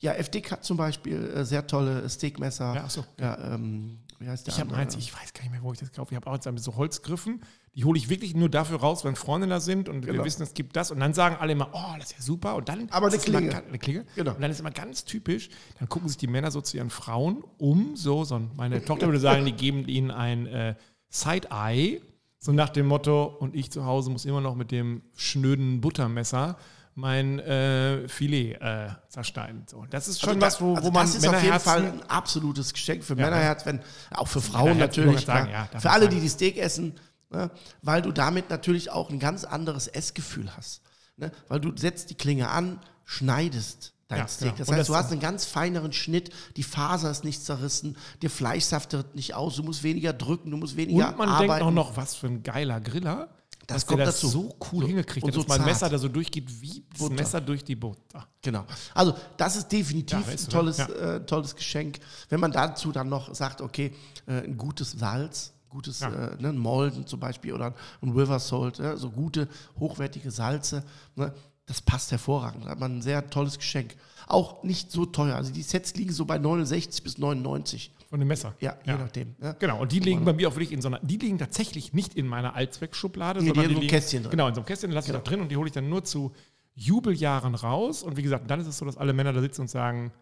[0.00, 2.74] Ja, FDK hat zum Beispiel äh, sehr tolle Steakmesser.
[2.74, 3.04] Ja, ach so.
[3.18, 5.78] Ja, ähm, wie heißt der Ich habe eins, ich weiß gar nicht mehr, wo ich
[5.80, 6.12] das kaufe.
[6.12, 7.40] Ich habe auch jetzt mit so Holzgriffen.
[7.74, 10.24] Die hole ich wirklich nur dafür raus, wenn Freunde da sind und wir Genau.
[10.24, 10.90] wissen, es gibt das.
[10.90, 12.56] Und dann sagen alle immer, oh, das ist ja super.
[12.56, 13.48] Und dann Aber eine immer Klinge.
[13.52, 14.04] ga- eine Klinge.
[14.16, 14.34] Genau.
[14.34, 17.44] Und dann ist immer ganz typisch, dann gucken sich die Männer so zu ihren Frauen
[17.58, 20.74] um, so, so meine Tochter würde sagen, die geben ihnen ein äh,
[21.10, 22.00] Side-Eye,
[22.38, 26.56] so nach dem Motto, und ich zu Hause muss immer noch mit dem schnöden Buttermesser
[26.98, 29.62] mein äh, Filet äh, zerschneiden.
[29.70, 31.84] So, das ist schon Also was, wo, also wo man das ist auf jeden Fall
[31.84, 33.26] ein absolutes Geschenk für Ja.
[33.26, 33.80] Männerherz, wenn
[34.10, 36.94] auch für Frauen natürlich, sagen, ja, für alle, die die Steak essen,
[37.30, 40.82] ne, weil du damit natürlich auch ein ganz anderes Essgefühl hast,
[41.16, 44.56] ne, weil du setzt die Klinge an, schneidest dein Ja, Steak.
[44.56, 44.58] genau.
[44.58, 48.30] Das heißt, das- du hast einen ganz feineren Schnitt, die Faser ist nicht zerrissen, der
[48.30, 51.48] Fleisch saftet nicht aus, du musst weniger drücken, du musst weniger Und man arbeiten.
[51.50, 53.28] denkt auch noch, was für ein geiler Griller.
[53.68, 54.28] Das dass kommt der das dazu.
[54.28, 55.68] so cool hingekriegt Und so dass mein zart.
[55.70, 57.14] Messer da so durchgeht wie das Butter.
[57.14, 58.26] Messer durch die Butter.
[58.42, 58.64] Genau.
[58.94, 60.84] Also das ist definitiv Ja, weißt ein tolles, ne?
[60.94, 62.00] äh, tolles Geschenk.
[62.30, 63.92] Wenn man dazu dann noch sagt, okay,
[64.26, 66.08] äh, ein gutes Salz, gutes Ja.
[66.08, 69.48] äh, ne, ein Molden zum Beispiel oder ein River Salt, ja, so gute,
[69.78, 70.82] hochwertige Salze,
[71.14, 71.34] ne,
[71.66, 72.64] das passt hervorragend.
[72.64, 73.94] Da hat man ein sehr tolles Geschenk.
[74.30, 75.36] Auch nicht so teuer.
[75.36, 77.92] Also die Sets liegen so bei 69 bis 99.
[78.10, 78.54] Von dem Messer.
[78.60, 79.34] Ja, je nachdem.
[79.40, 79.52] Ja.
[79.52, 82.14] Genau, und die liegen bei mir auch wirklich in so einer, die liegen tatsächlich nicht
[82.14, 84.30] in meiner Allzweckschublade, Nee, die sondern haben so ein liegen, Kästchen drin.
[84.30, 86.04] Genau, in so einem Kästchen lasse ich da drin und die hole ich dann nur
[86.04, 86.32] zu
[86.74, 88.02] Jubeljahren raus.
[88.02, 90.12] Und wie gesagt, dann ist es so, dass alle Männer da sitzen und sagen,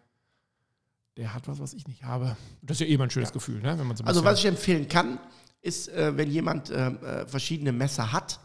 [1.17, 2.37] der hat was, was ich nicht habe.
[2.61, 3.77] Das ist ja eh mal ein schönes Gefühl, ne?
[3.77, 5.19] wenn man so Also was ich empfehlen kann,
[5.61, 8.39] ist, äh, wenn jemand ähm, äh, verschiedene Messer hat,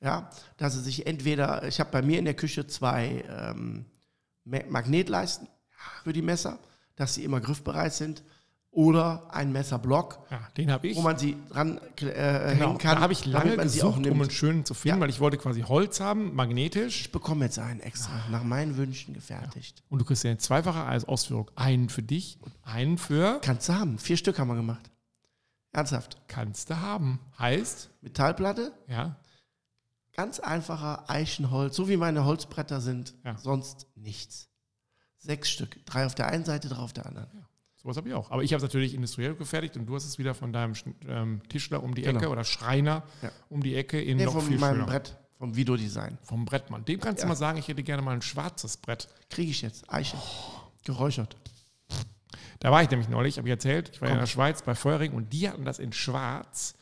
[0.00, 3.84] ja, dass er sich entweder, ich habe bei mir in der Küche zwei ähm,
[4.44, 5.48] Ma- Magnetleisten
[6.04, 6.58] für die Messer,
[6.96, 8.22] dass sie immer griffbereit sind,
[8.74, 10.96] oder ein Messerblock, ja, den habe ich.
[10.96, 11.82] wo man sie dran äh,
[12.54, 15.00] Genau, hängen kann, da habe ich lange gesucht, um einen schönen zu finden, Ja.
[15.02, 17.02] weil ich wollte quasi Holz haben, magnetisch.
[17.02, 19.82] Ich bekomme jetzt einen extra, nach meinen Wünschen gefertigt.
[19.90, 21.50] Und du kriegst ja eine zweifache Ausführung.
[21.54, 23.98] Einen für dich und einen für Kannst du haben.
[23.98, 24.90] Vier Stück haben wir gemacht.
[25.72, 26.16] Ernsthaft.
[26.28, 27.18] kannst du haben.
[27.38, 29.16] Heißt, Metallplatte, ja,
[30.14, 33.36] Ganz einfacher Eichenholz, so wie meine Holzbretter sind, Ja.
[33.38, 34.48] sonst nichts.
[35.18, 37.28] Sechs Stück, drei auf der einen Seite, drei auf der anderen.
[37.76, 38.30] sowas habe ich auch.
[38.30, 40.74] Aber ich habe es natürlich industriell gefertigt und du hast es wieder von deinem
[41.08, 42.18] ähm, Tischler um die Genau.
[42.20, 43.30] Ecke oder Schreiner Ja.
[43.48, 44.86] um die Ecke in Nee, noch von viel meinem schöner.
[44.86, 46.18] Brett, vom Videodesign.
[46.22, 46.84] Vom Brettmann.
[46.84, 47.24] Dem kannst Ja.
[47.24, 49.08] du mal sagen, ich hätte gerne mal ein schwarzes Brett.
[49.30, 49.90] Kriege ich jetzt.
[49.92, 50.16] Eiche.
[50.84, 51.36] Geräuchert.
[52.60, 54.26] Da war ich nämlich neulich, habe ich erzählt, ich war ja in Komm.
[54.26, 56.74] der Schweiz bei Feuerring und die hatten das in schwarz.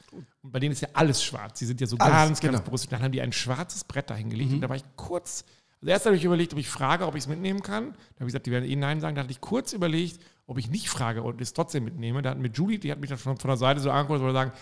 [0.42, 1.58] Und bei denen ist ja alles schwarz.
[1.58, 2.52] Die sind ja so Alles, ganz, genau.
[2.54, 2.90] ganz bewusst.
[2.90, 5.44] Dann haben die ein schwarzes Brett da hingelegt und da war ich kurz.
[5.82, 7.90] Also erst habe ich überlegt, ob ich frage, ob ich es mitnehmen kann.
[7.90, 9.14] Da habe ich gesagt, die werden eh Nein sagen.
[9.16, 12.22] Da hatte ich kurz überlegt, ob ich nicht frage und es trotzdem mitnehme.
[12.22, 14.24] Da hat mit Julie, die hat mich dann von, von der Seite so angeguckt und
[14.24, 14.52] wollte sagen,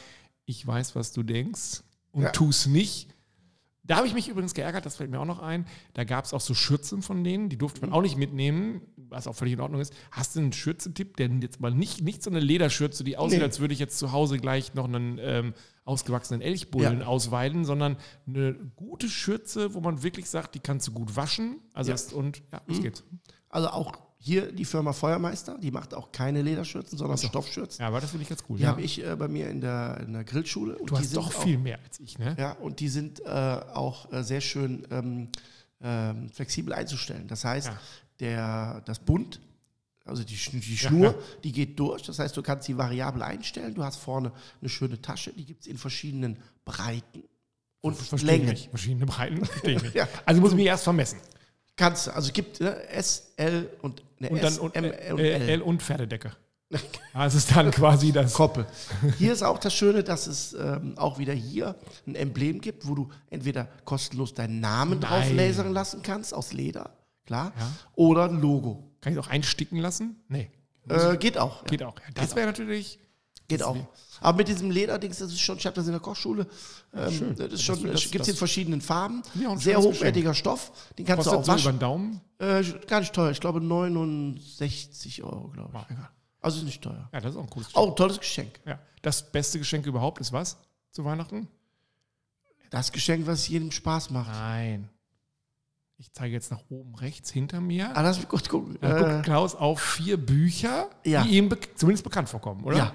[0.47, 2.31] ich weiß, was du denkst und Ja.
[2.31, 3.09] tu es nicht.
[3.89, 5.67] Da habe ich mich übrigens geärgert, das fällt mir auch noch ein.
[5.95, 9.27] Da gab es auch so Schürzen von denen, die durfte man auch nicht mitnehmen, was
[9.27, 9.93] auch völlig in Ordnung ist.
[10.13, 13.45] Hast du einen Schürzetipp, der jetzt mal nicht, nicht so eine Lederschürze, die aussieht, Nee.
[13.45, 17.07] als würde ich jetzt zu Hause gleich noch einen ähm, ausgewachsenen Elchbullen Ja.
[17.07, 21.57] ausweiden, sondern eine gute Schürze, wo man wirklich sagt, die kannst du gut waschen.
[21.73, 21.95] Also Ja.
[21.95, 22.69] das, und ja, Mhm.
[22.73, 23.05] das geht.
[23.49, 27.83] Also auch hier die Firma Feuermeister, die macht auch keine Lederschürzen, sondern Stoffschürzen.
[27.83, 28.57] Ja, aber das finde ich ganz cool.
[28.57, 28.71] Die ja.
[28.71, 30.77] habe ich äh, bei mir in der, in der Grillschule.
[30.77, 32.37] Und du die hast sind doch auch, viel mehr als ich, ne?
[32.39, 35.29] Ja, und die sind äh, auch äh, sehr schön ähm,
[35.81, 37.29] ähm, flexibel einzustellen.
[37.29, 37.81] Das heißt, Ja.
[38.19, 39.41] der, das Bund,
[40.05, 41.15] also die, die Schnur, ja.
[41.45, 42.03] die geht durch.
[42.03, 43.75] Das heißt, du kannst sie variabel einstellen.
[43.75, 47.23] Du hast vorne eine schöne Tasche, die gibt es in verschiedenen Breiten
[47.81, 48.57] und Verstehe Längen.
[48.57, 49.95] Verschiedene Breiten, verstehe ich nicht.
[49.95, 50.09] Ja.
[50.27, 51.19] Also muss ich mich erst vermessen.
[51.79, 52.15] Kannst du.
[52.15, 55.13] Also es gibt ne, S, L und eine Und S, dann und, M, äh, L
[55.15, 55.49] und äh, L.
[55.49, 56.33] L und Pferdedecke.
[57.15, 58.35] Also ist dann quasi das.
[58.35, 58.67] Koppel.
[59.17, 61.77] Hier ist auch das Schöne, dass es ähm, auch wieder hier
[62.07, 65.37] ein Emblem gibt, wo du entweder kostenlos deinen Namen drauf Nein.
[65.37, 66.91] lasern lassen kannst, aus Leder,
[67.25, 67.73] klar, Ja.
[67.95, 68.85] oder ein Logo.
[69.01, 70.17] Kann ich auch einsticken lassen?
[70.29, 70.51] Nee.
[70.89, 71.65] Äh, geht auch.
[71.65, 71.95] Geht auch.
[72.01, 72.99] Ja, das wäre natürlich.
[73.49, 73.77] Geht auch.
[74.21, 76.47] Aber mit diesem Lederdings, das ist schon, ich habe das in der Kochschule,
[76.95, 77.37] ähm, schön.
[77.37, 79.23] das ist schon, das- gibt es in verschiedenen Farben.
[79.41, 80.73] Ja, Sehr hochwertiger Stoff.
[80.99, 81.73] Den kannst Kostet du auch so über waschen.
[81.75, 82.21] den Daumen.
[82.39, 83.31] Äh, gar nicht teuer.
[83.31, 85.75] Ich glaube 69 Euro, glaube ich.
[85.75, 86.09] Wow, egal.
[86.41, 87.09] Also ist nicht teuer.
[87.13, 87.77] Ja, das ist auch ein cooles Geschenk.
[87.87, 88.61] Auch ein tolles Geschenk.
[88.67, 88.79] Ja.
[89.03, 90.57] Das beste Geschenk überhaupt ist was
[90.93, 91.49] zu Weihnachten?
[92.71, 94.31] Das Geschenk, was jedem Spaß macht.
[94.31, 94.89] Nein.
[95.97, 97.97] Ich zeige jetzt nach oben rechts hinter mir.
[97.97, 98.79] Ah, lass mich kurz gucken.
[98.81, 101.23] Da Äh, guckt Klaus auf vier Bücher, Ja.
[101.25, 102.77] die ihm be zumindest bekannt vorkommen, oder?
[102.77, 102.95] Ja.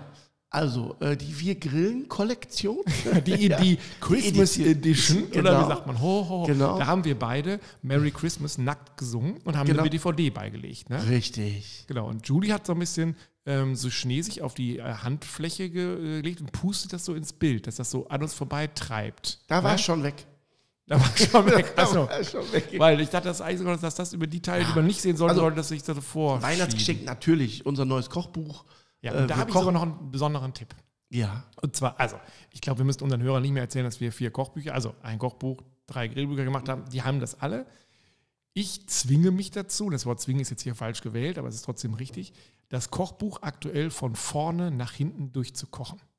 [0.54, 2.78] Also, äh, die Wir Grillen-Kollektion.
[3.26, 3.60] Die, Ja.
[3.60, 4.68] die Christmas Edition.
[4.68, 5.64] Edition, oder Genau.
[5.66, 6.00] wie sagt man?
[6.00, 6.44] Ho, ho.
[6.46, 6.78] Genau.
[6.78, 9.82] Da haben wir beide Merry Christmas nackt gesungen und haben Genau.
[9.82, 10.92] eine DVD beigelegt.
[10.92, 11.10] Ne?
[11.10, 11.86] Richtig.
[11.88, 12.08] Genau.
[12.08, 13.16] Und Julie hat so ein bisschen
[13.48, 17.34] ähm, so Schnee sich auf die äh, Handfläche ge gelegt und pustet das so ins
[17.34, 19.40] Bild, dass das so an uns vorbei treibt.
[19.48, 19.76] Da war ne?
[19.78, 20.28] es schon weg.
[20.86, 21.74] Da war schon weg.
[21.78, 22.08] Achso.
[22.08, 22.70] war schon weg.
[22.78, 25.32] Weil ich dachte, das sogar, dass das über die Teile, die man nicht sehen sollte,
[25.32, 26.44] Also, sollte, dass ich das vor.
[26.44, 28.66] Weihnachtsgeschenk natürlich, unser neues Kochbuch.
[29.04, 30.74] Ja, Äh, und da wir habe ich sogar noch einen besonderen Tipp.
[31.10, 31.44] Ja.
[31.62, 32.18] Und zwar, also,
[32.52, 35.20] ich glaube, wir müssen unseren Hörern nicht mehr erzählen, dass wir vier Kochbücher, also ein
[35.20, 36.86] Kochbuch, drei Grillbücher gemacht haben.
[36.90, 37.68] Die haben das alle.
[38.54, 41.66] Ich zwinge mich dazu, das Wort zwingen ist jetzt hier falsch gewählt, aber es ist
[41.66, 42.34] trotzdem richtig,
[42.70, 46.00] das Kochbuch aktuell von vorne nach hinten durchzukochen.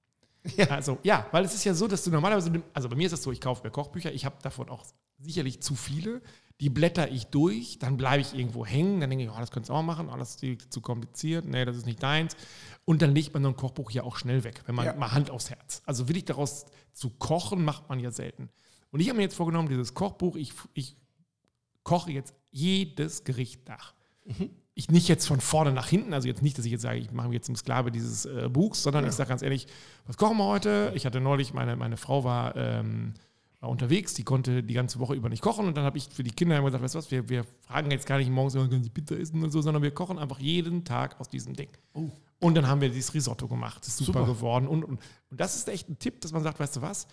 [0.59, 0.67] Ja.
[0.67, 3.23] Also, ja, weil es ist ja so, dass du normalerweise, also bei mir ist es
[3.23, 4.85] so, ich kaufe mir Kochbücher, ich habe davon auch
[5.19, 6.21] sicherlich zu viele.
[6.65, 9.69] Die blätter ich durch, dann bleibe ich irgendwo hängen, dann denke ich, oh, das könntest
[9.69, 12.35] du auch machen, oh, das ist zu kompliziert, nee, das ist nicht deins.
[12.87, 14.95] Und dann legt man so ein Kochbuch ja auch schnell weg, wenn man Ja.
[14.95, 15.83] mal Hand aufs Herz.
[15.85, 18.49] Also will ich daraus zu kochen, macht man ja selten.
[18.91, 20.97] Und ich habe mir jetzt vorgenommen, dieses Kochbuch, ich, ich
[21.83, 23.93] koche jetzt jedes Gericht nach.
[24.73, 27.11] Ich nicht jetzt von vorne nach hinten, also jetzt nicht, dass ich jetzt sage, ich
[27.13, 29.67] mache mich jetzt zum Sklave dieses äh, Buchs, sondern ich sage ganz ehrlich,
[30.07, 30.93] was kochen wir heute?
[30.95, 33.13] Ich hatte neulich, meine, meine Frau war, ähm,
[33.65, 36.23] war unterwegs, die konnte die ganze Woche über nicht kochen und dann habe ich für
[36.23, 38.69] die Kinder immer gesagt, weißt du was, wir, wir fragen jetzt gar nicht morgens, immer,
[38.69, 41.71] können sie Pizza essen und so, sondern wir kochen einfach jeden Tag aus diesem Ding.
[42.41, 44.33] Und dann haben wir dieses Risotto gemacht, das ist super, Super.
[44.35, 45.01] geworden und, und,
[45.31, 47.09] und das ist echt ein Tipp, dass man sagt, weißt du was,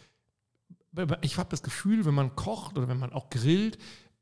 [1.21, 3.77] ich habe das Gefühl, wenn man kocht oder wenn man auch grillt,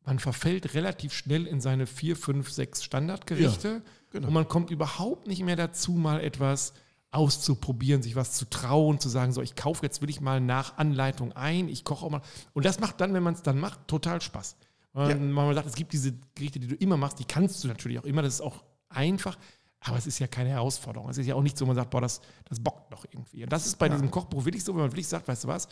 [0.06, 4.28] man verfällt relativ schnell in seine vier, fünf, sechs Standardgerichte genau.
[4.28, 6.74] und man kommt überhaupt nicht mehr dazu, mal etwas
[7.12, 10.78] auszuprobieren, sich was zu trauen, zu sagen, so, ich kaufe jetzt will ich mal nach
[10.78, 12.22] Anleitung ein, ich koche auch mal.
[12.54, 14.56] Und das macht dann, wenn man es dann macht, total Spaß.
[14.96, 15.16] Ja.
[15.16, 18.06] man sagt, es gibt diese Gerichte, die du immer machst, die kannst du natürlich auch
[18.06, 19.38] immer, das ist auch einfach,
[19.82, 21.10] aber es ist ja keine Herausforderung.
[21.10, 23.44] Es ist ja auch nicht so, man sagt, boah, das, das bockt doch irgendwie.
[23.44, 25.68] Und das ist bei diesem Kochbuch wirklich so, wenn man wirklich sagt, weißt du was,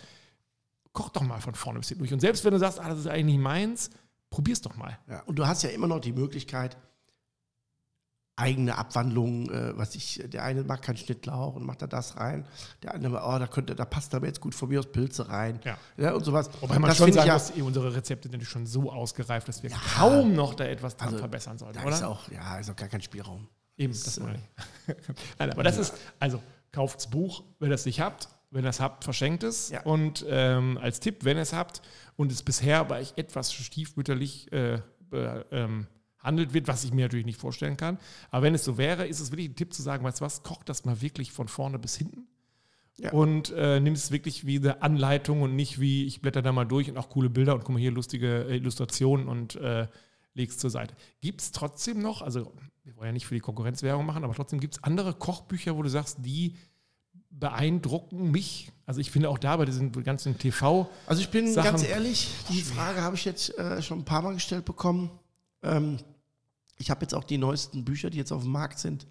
[0.93, 2.13] koch doch mal von vorne bis hinten durch.
[2.13, 3.89] Und selbst wenn du sagst, ah, das ist eigentlich meins,
[4.29, 4.97] probier's doch mal.
[5.09, 6.77] Ja, und du hast ja immer noch die Möglichkeit,
[8.37, 12.45] eigene Abwandlungen, äh, was ich, der eine mag keinen Schnittlauch und macht da das rein.
[12.83, 15.59] Der andere, oh, da könnte, da passt aber jetzt gut von mir aus Pilze rein.
[15.97, 16.13] Ja.
[16.13, 16.49] und sowas.
[16.61, 19.47] Wobei man das schon ich sagen ja, muss, eh, unsere Rezepte sind schon so ausgereift,
[19.47, 21.95] dass wir kaum noch da etwas dran Also, verbessern sollten, da oder?
[21.95, 23.47] ist auch, ja, ist auch gar kein Spielraum.
[23.75, 24.35] Eben, das meine
[24.87, 24.95] ich.
[25.39, 28.29] Nein, aber das ist, also kauft's Buch, wenn ihr es nicht habt.
[28.49, 29.69] Wenn ihr es habt, verschenkt es.
[29.71, 29.81] Ja.
[29.81, 31.81] Und ähm, als Tipp, wenn ihr es habt
[32.15, 34.79] und es bisher bei euch etwas stiefmütterlich äh,
[35.09, 35.87] be- ähm,
[36.19, 37.97] handelt wird, was ich mir natürlich nicht vorstellen kann.
[38.31, 40.43] Aber wenn es so wäre, ist es wirklich ein Tipp zu sagen, weißt du was,
[40.43, 42.27] kocht das mal wirklich von vorne bis hinten.
[42.99, 43.11] Ja.
[43.11, 46.65] Und äh, nimm es wirklich wie eine Anleitung und nicht wie, ich blätter da mal
[46.65, 49.87] durch und auch coole Bilder und guck mal hier lustige äh, Illustrationen und äh,
[50.33, 50.95] leg's zur Seite.
[51.21, 52.53] Gibt es trotzdem noch, also
[52.83, 55.83] wir wollen ja nicht für die Konkurrenzwerbung machen, aber trotzdem gibt es andere Kochbücher, wo
[55.83, 56.55] du sagst, die
[57.29, 58.71] beeindrucken mich.
[58.85, 62.29] Also ich finde auch da bei diesen ganzen TV, Also ich bin Sachen- ganz ehrlich,
[62.49, 65.11] die Frage habe ich jetzt äh, schon ein paar Mal gestellt bekommen.
[65.63, 65.97] Ähm,
[66.77, 69.07] ich habe jetzt auch die neuesten Bücher, die jetzt auf dem Markt sind,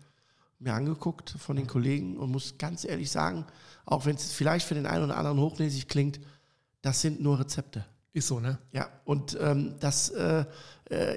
[0.58, 3.44] mir angeguckt von den Kollegen und muss ganz ehrlich sagen,
[3.84, 6.20] auch wenn es vielleicht für den einen oder anderen hochnäsig klingt,
[6.82, 7.84] das sind nur Rezepte.
[8.12, 8.58] ist so, ne?
[8.72, 10.44] Ja, und ähm, das äh,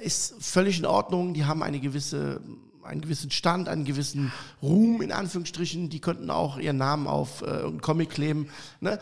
[0.02, 1.32] ist völlig in Ordnung.
[1.32, 2.40] Die haben eine gewisse,
[2.82, 5.88] einen gewissen Stand, einen gewissen Ruhm, in Anführungsstrichen.
[5.88, 8.48] Die könnten auch ihren Namen auf äh, irgendeinen Comic kleben.
[8.80, 8.98] Ne?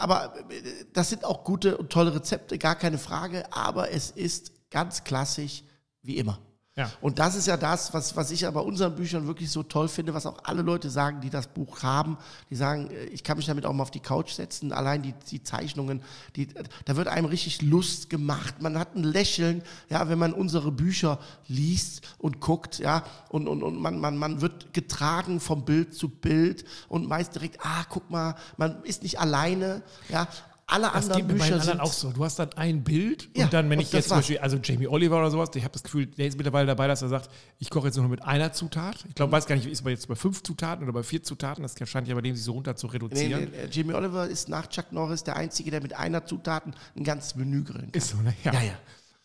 [0.00, 0.62] Aber äh,
[0.92, 3.50] das sind auch gute und tolle Rezepte, gar keine Frage.
[3.52, 5.62] Aber es ist ganz klassisch
[6.08, 6.40] wie immer.
[6.78, 6.92] Ja.
[7.00, 9.88] Und das ist ja das, was, was ich ja bei unseren Büchern wirklich so toll
[9.88, 12.16] finde, was auch alle Leute sagen, die das Buch haben.
[12.50, 14.72] Die sagen, äh, ich kann mich damit auch mal auf die Couch setzen.
[14.72, 16.02] Allein die, die Zeichnungen,
[16.36, 16.46] die,
[16.84, 18.62] da wird einem richtig Lust gemacht.
[18.62, 23.64] Man hat ein Lächeln, ja, wenn man unsere Bücher liest und guckt, ja, und, und,
[23.64, 28.08] und man, man, man wird getragen vom Bild zu Bild und meist direkt, ah, guck
[28.08, 30.28] mal, man ist nicht alleine, ja.
[30.70, 32.10] Alle Das anderen geht Bücher anderen sind auch so.
[32.12, 34.18] Du hast dann ein Bild Ja, und dann, wenn ich jetzt zum.
[34.18, 37.00] Beispiel, also Jamie Oliver oder sowas, ich habe das Gefühl, der ist mittlerweile dabei, dass
[37.00, 39.04] er sagt, ich koche jetzt nur mit einer Zutat.
[39.08, 41.62] Ich glaube, weiß gar nicht, ist man jetzt bei fünf Zutaten oder bei vier Zutaten?
[41.62, 43.48] Das scheint ja bei dem sich so runter zu Nee, reduzieren.
[43.50, 47.04] nee, äh, Jamie Oliver ist nach Chuck Norris der Einzige, der mit einer Zutaten ein
[47.04, 47.94] ganzes Menü grillen kann.
[47.94, 48.34] Ist so, ne?
[48.44, 48.52] Ja.
[48.52, 48.72] Ja, ja.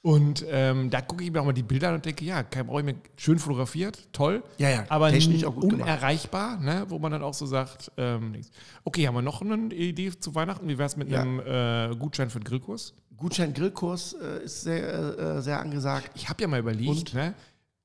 [0.05, 2.67] Und ähm, da gucke ich mir auch mal die Bilder an und denke, ja, kein
[2.67, 4.43] brauche ich mir schön fotografiert, toll.
[4.57, 6.83] Ja, ja, Aber technisch auch gut unerreichbar, ne?
[6.89, 8.35] wo man dann auch so sagt, ähm,
[8.83, 10.67] okay, haben wir noch eine Idee zu Weihnachten?
[10.67, 11.21] Wie wäre es mit Ja.
[11.21, 12.93] einem äh, Gutschein für den Grillkurs?
[13.15, 16.11] Gutschein Grillkurs äh, ist sehr, äh, sehr angesagt.
[16.15, 17.13] Ich habe ja mal überlegt, Und?
[17.13, 17.33] ne,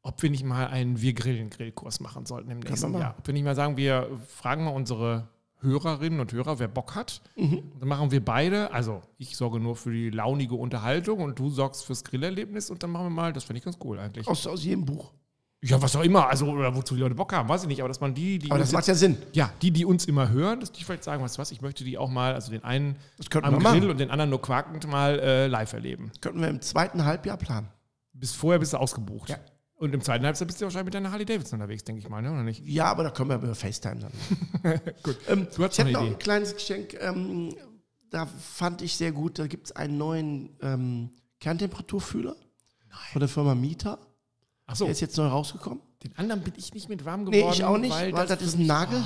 [0.03, 3.15] ob wir nicht mal einen Wir grillen Grillkurs machen sollten im nächsten Jahr.
[3.17, 5.29] Ob wir nicht mal sagen, wir fragen mal unsere
[5.61, 7.21] Hörerinnen und Hörer, wer Bock hat.
[7.37, 7.63] Mhm.
[7.79, 11.85] Dann machen wir beide, also ich sorge nur für die launige Unterhaltung und du sorgst
[11.85, 14.27] fürs Grillerlebnis und dann machen wir mal, das finde ich ganz cool eigentlich.
[14.27, 15.13] Aus, aus jedem Buch.
[15.61, 17.89] Ja, was auch immer, also oder wozu die Leute Bock haben, weiß ich nicht, aber
[17.89, 19.17] dass man die, die Aber das macht ja Sinn.
[19.33, 21.83] ja, die, die uns immer hören, dass die vielleicht sagen, weißt du was, ich möchte
[21.83, 22.95] die auch mal, also den einen
[23.43, 26.13] am Grill und den anderen nur quakend mal äh, live erleben.
[26.21, 27.69] Könnten wir im zweiten Halbjahr planen.
[28.13, 29.31] Bis vorher bist du ausgebucht.
[29.31, 29.39] Ja.
[29.79, 32.21] Und im zweiten Halbjahr bist du wahrscheinlich mit deiner Harley Davidson unterwegs, denke ich mal,
[32.21, 32.33] ne?
[32.33, 32.67] oder nicht?
[32.67, 34.81] Ja, aber da können wir über FaceTime dann.
[35.05, 35.17] Gut.
[35.29, 36.95] ähm, Du hast ich hätte noch ein kleines Geschenk.
[37.01, 37.55] Ähm,
[38.11, 41.11] da fand ich sehr gut, da gibt es einen neuen ähm,
[41.41, 42.35] Kerntemperaturfühler
[43.13, 43.99] von der Firma Mieter.
[44.67, 45.81] Achso, Der ist jetzt neu rausgekommen.
[46.03, 47.47] den anderen bin ich nicht mit warm geworden.
[47.49, 49.01] Nee, ich auch nicht, weil, das, ist ein Nagel.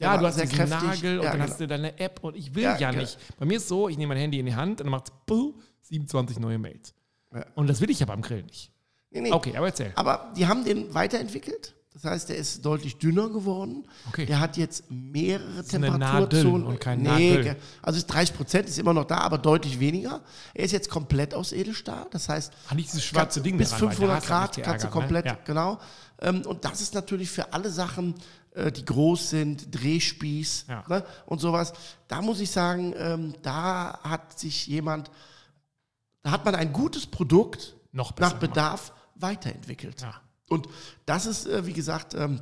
[0.00, 0.82] Der Ja, du hast sehr diesen kräftig.
[0.82, 1.50] Nagel und Ja, dann genau.
[1.50, 3.02] hast du deine App und ich will Ja, ja, genau.
[3.02, 3.18] nicht.
[3.38, 5.88] Bei mir ist so, ich nehme mein Handy in die Hand und dann macht es
[5.88, 6.94] 27 neue Mails.
[7.32, 7.46] Ja.
[7.54, 8.71] Und das will ich ja beim Grill nicht.
[9.12, 9.32] Nee, nee.
[9.32, 9.92] Okay, aber erzähl.
[9.94, 11.74] Aber die haben den weiterentwickelt.
[11.94, 13.84] Das heißt, der ist deutlich dünner geworden.
[14.08, 14.24] Okay.
[14.24, 16.52] Der hat jetzt mehrere Temperaturzonen.
[16.62, 17.44] Nadel und kein nee, Nagel.
[17.44, 20.22] ge- Also ist 30 Prozent, ist immer noch da, aber deutlich weniger.
[20.54, 22.06] Er ist jetzt komplett aus Edelstahl.
[22.10, 24.28] Das heißt, Ah, nicht dieses schwarze kannst- Ding bis daran, weil da 500 hast du
[24.30, 25.30] Grad kannst du geärgert, komplett, Ne?
[25.32, 25.38] Ja.
[25.44, 25.78] genau.
[26.22, 28.14] Ähm, Und das ist natürlich für alle Sachen,
[28.54, 30.84] äh, die groß sind, Drehspieß Ja.
[30.88, 31.74] ne, und sowas.
[32.08, 35.10] Da muss ich sagen, ähm, da hat sich jemand,
[36.22, 40.02] da hat man ein gutes Produkt nach Bedarf weiterentwickelt.
[40.02, 40.20] Ja.
[40.48, 40.68] Und
[41.06, 42.40] das ist, äh, wie gesagt, ähm,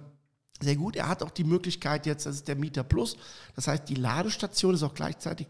[0.60, 0.96] sehr gut.
[0.96, 3.16] Er hat auch die Möglichkeit jetzt, das ist der Mieter Plus.
[3.54, 5.46] Das heißt, die Ladestation ist auch gleichzeitig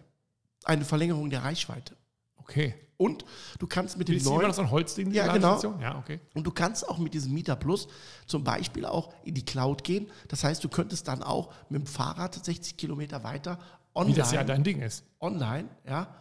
[0.65, 1.97] eine Verlängerung der Reichweite.
[2.37, 2.75] Okay.
[2.97, 3.25] Und
[3.59, 5.59] du kannst mit dem immer neuen so ein Holzding, die Ja, genau.
[5.81, 6.21] Ja, okay.
[6.35, 7.89] und du kannst auch mit diesem Mieter Plus
[8.27, 10.11] zum Beispiel auch in die Cloud gehen.
[10.29, 14.33] Das heißt, du könntest dann auch mit dem Fahrrad 60 Kilometer weiter Wie online, das
[14.33, 15.03] ja dein Ding ist.
[15.19, 16.15] online, ja,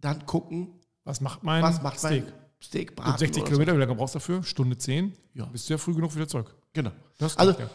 [0.00, 2.24] dann gucken, Was macht mein was macht Steak?
[2.24, 2.32] mein
[2.62, 4.42] Steak, Braten 60 oder Kilometer, wie lange brauchst du dafür?
[4.42, 5.12] Stunde 10?
[5.34, 5.44] Ja.
[5.46, 6.54] Bist du ja früh genug wieder zurück.
[6.72, 6.90] Genau.
[7.18, 7.68] Das Also, ja.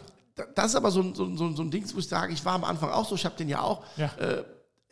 [0.54, 2.32] das ist aber so ein, so, ein- so, ein- so ein Ding, wo ich sage,
[2.32, 3.82] ich war am Anfang auch so, ich habe den ja auch.
[3.96, 4.06] Ja.
[4.18, 4.44] Äh,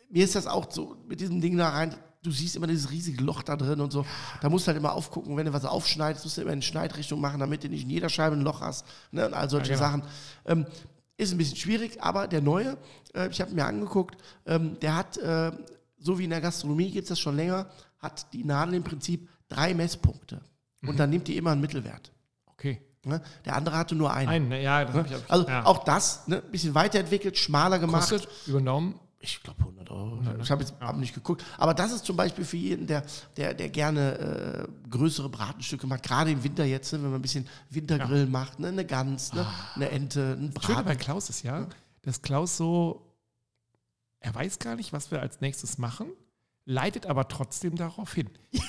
[0.09, 1.95] mir ist das auch so mit diesem Ding da rein.
[2.23, 4.05] Du siehst immer dieses riesige Loch da drin und so.
[4.41, 7.19] Da musst du halt immer aufgucken, wenn du was aufschneidest, musst du immer in Schneidrichtung
[7.19, 8.85] machen, damit du nicht in jeder Scheibe ein Loch hast.
[9.11, 9.87] Ne, und all solche Ja, genau.
[9.89, 10.03] Sachen.
[10.45, 10.65] Ähm,
[11.17, 12.77] ist ein bisschen schwierig, aber der neue,
[13.13, 14.15] äh, ich habe mir angeguckt,
[14.45, 15.51] ähm, der hat, äh,
[15.99, 17.67] so wie in der Gastronomie gibt es das schon länger,
[17.99, 20.41] hat die Nadel im Prinzip drei Messpunkte.
[20.81, 20.89] Mhm.
[20.89, 22.11] Und dann nimmt die immer einen Mittelwert.
[22.47, 22.81] Okay.
[23.05, 23.21] Ne?
[23.45, 24.29] Der andere hatte nur einen.
[24.29, 25.65] Ein, ne, ja, das hab ich, Also ja.
[25.65, 28.09] auch das, ne, bisschen weiterentwickelt, schmaler gemacht.
[28.09, 28.99] kostet über den Daumen.
[29.19, 30.19] Ich glaube 100 Euro.
[30.41, 31.45] Ich habe jetzt hab nicht geguckt.
[31.57, 33.05] Aber das ist zum Beispiel für jeden, der,
[33.37, 37.21] der, der gerne äh, größere Bratenstücke macht, gerade im Winter jetzt, ne, wenn man ein
[37.21, 39.45] bisschen Wintergrillen macht, ne, eine Gans, ne,
[39.75, 40.99] eine Ente, ein Das Schöne bei Braten.
[40.99, 41.67] Klaus ist ja,
[42.01, 43.13] dass Klaus so,
[44.19, 46.07] er weiß gar nicht, was wir als nächstes machen,
[46.65, 48.29] leitet aber trotzdem darauf hin.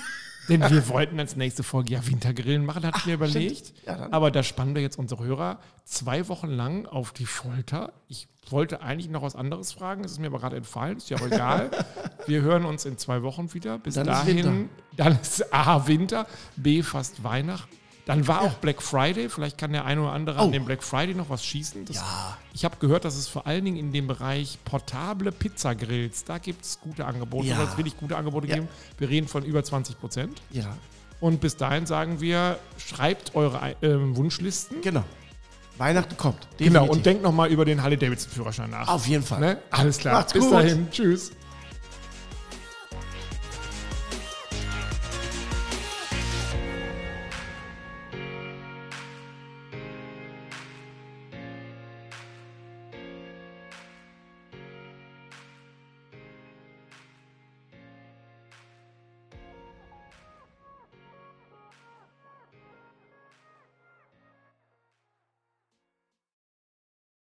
[0.48, 3.72] Denn wir wollten als nächste Folge ja Wintergrillen machen, hatte ich mir überlegt.
[3.86, 7.92] Ja, aber da spannen wir jetzt unsere Hörer zwei Wochen lang auf die Folter.
[8.08, 11.16] Ich wollte eigentlich noch was anderes fragen, es ist mir aber gerade entfallen, ist ja
[11.16, 11.70] auch egal.
[12.26, 13.78] wir hören uns in zwei Wochen wieder.
[13.78, 14.68] Bis Dann ist dahin, Winter.
[14.96, 16.26] dann ist A Winter,
[16.56, 17.74] B fast Weihnachten.
[18.06, 19.28] Dann war auch Black Friday.
[19.30, 20.50] Vielleicht kann der eine oder andere an Oh.
[20.50, 21.86] dem Black Friday noch was schießen.
[21.86, 22.36] Das, Ja.
[22.52, 26.64] Ich habe gehört, dass es vor allen Dingen in dem Bereich portable Pizzagrills, da gibt
[26.64, 27.46] es gute Angebote.
[27.46, 27.56] Ja.
[27.56, 28.56] Soll es wirklich gute Angebote Ja.
[28.56, 28.68] geben.
[28.98, 30.42] Wir reden von über 20 Prozent.
[30.50, 30.76] Ja,
[31.20, 34.82] Und bis dahin sagen wir, schreibt eure ähm, Wunschlisten.
[34.82, 35.04] genau.
[35.78, 36.46] Weihnachten kommt.
[36.58, 36.90] Genau, definitiv.
[36.90, 38.86] und denkt nochmal über den Harley-Davidson-Führerschein nach.
[38.86, 39.40] Auf jeden Fall.
[39.40, 39.58] Ne?
[39.70, 40.14] Alles klar.
[40.14, 40.52] Macht's bis gut.
[40.52, 40.88] dahin.
[40.90, 41.32] Tschüss.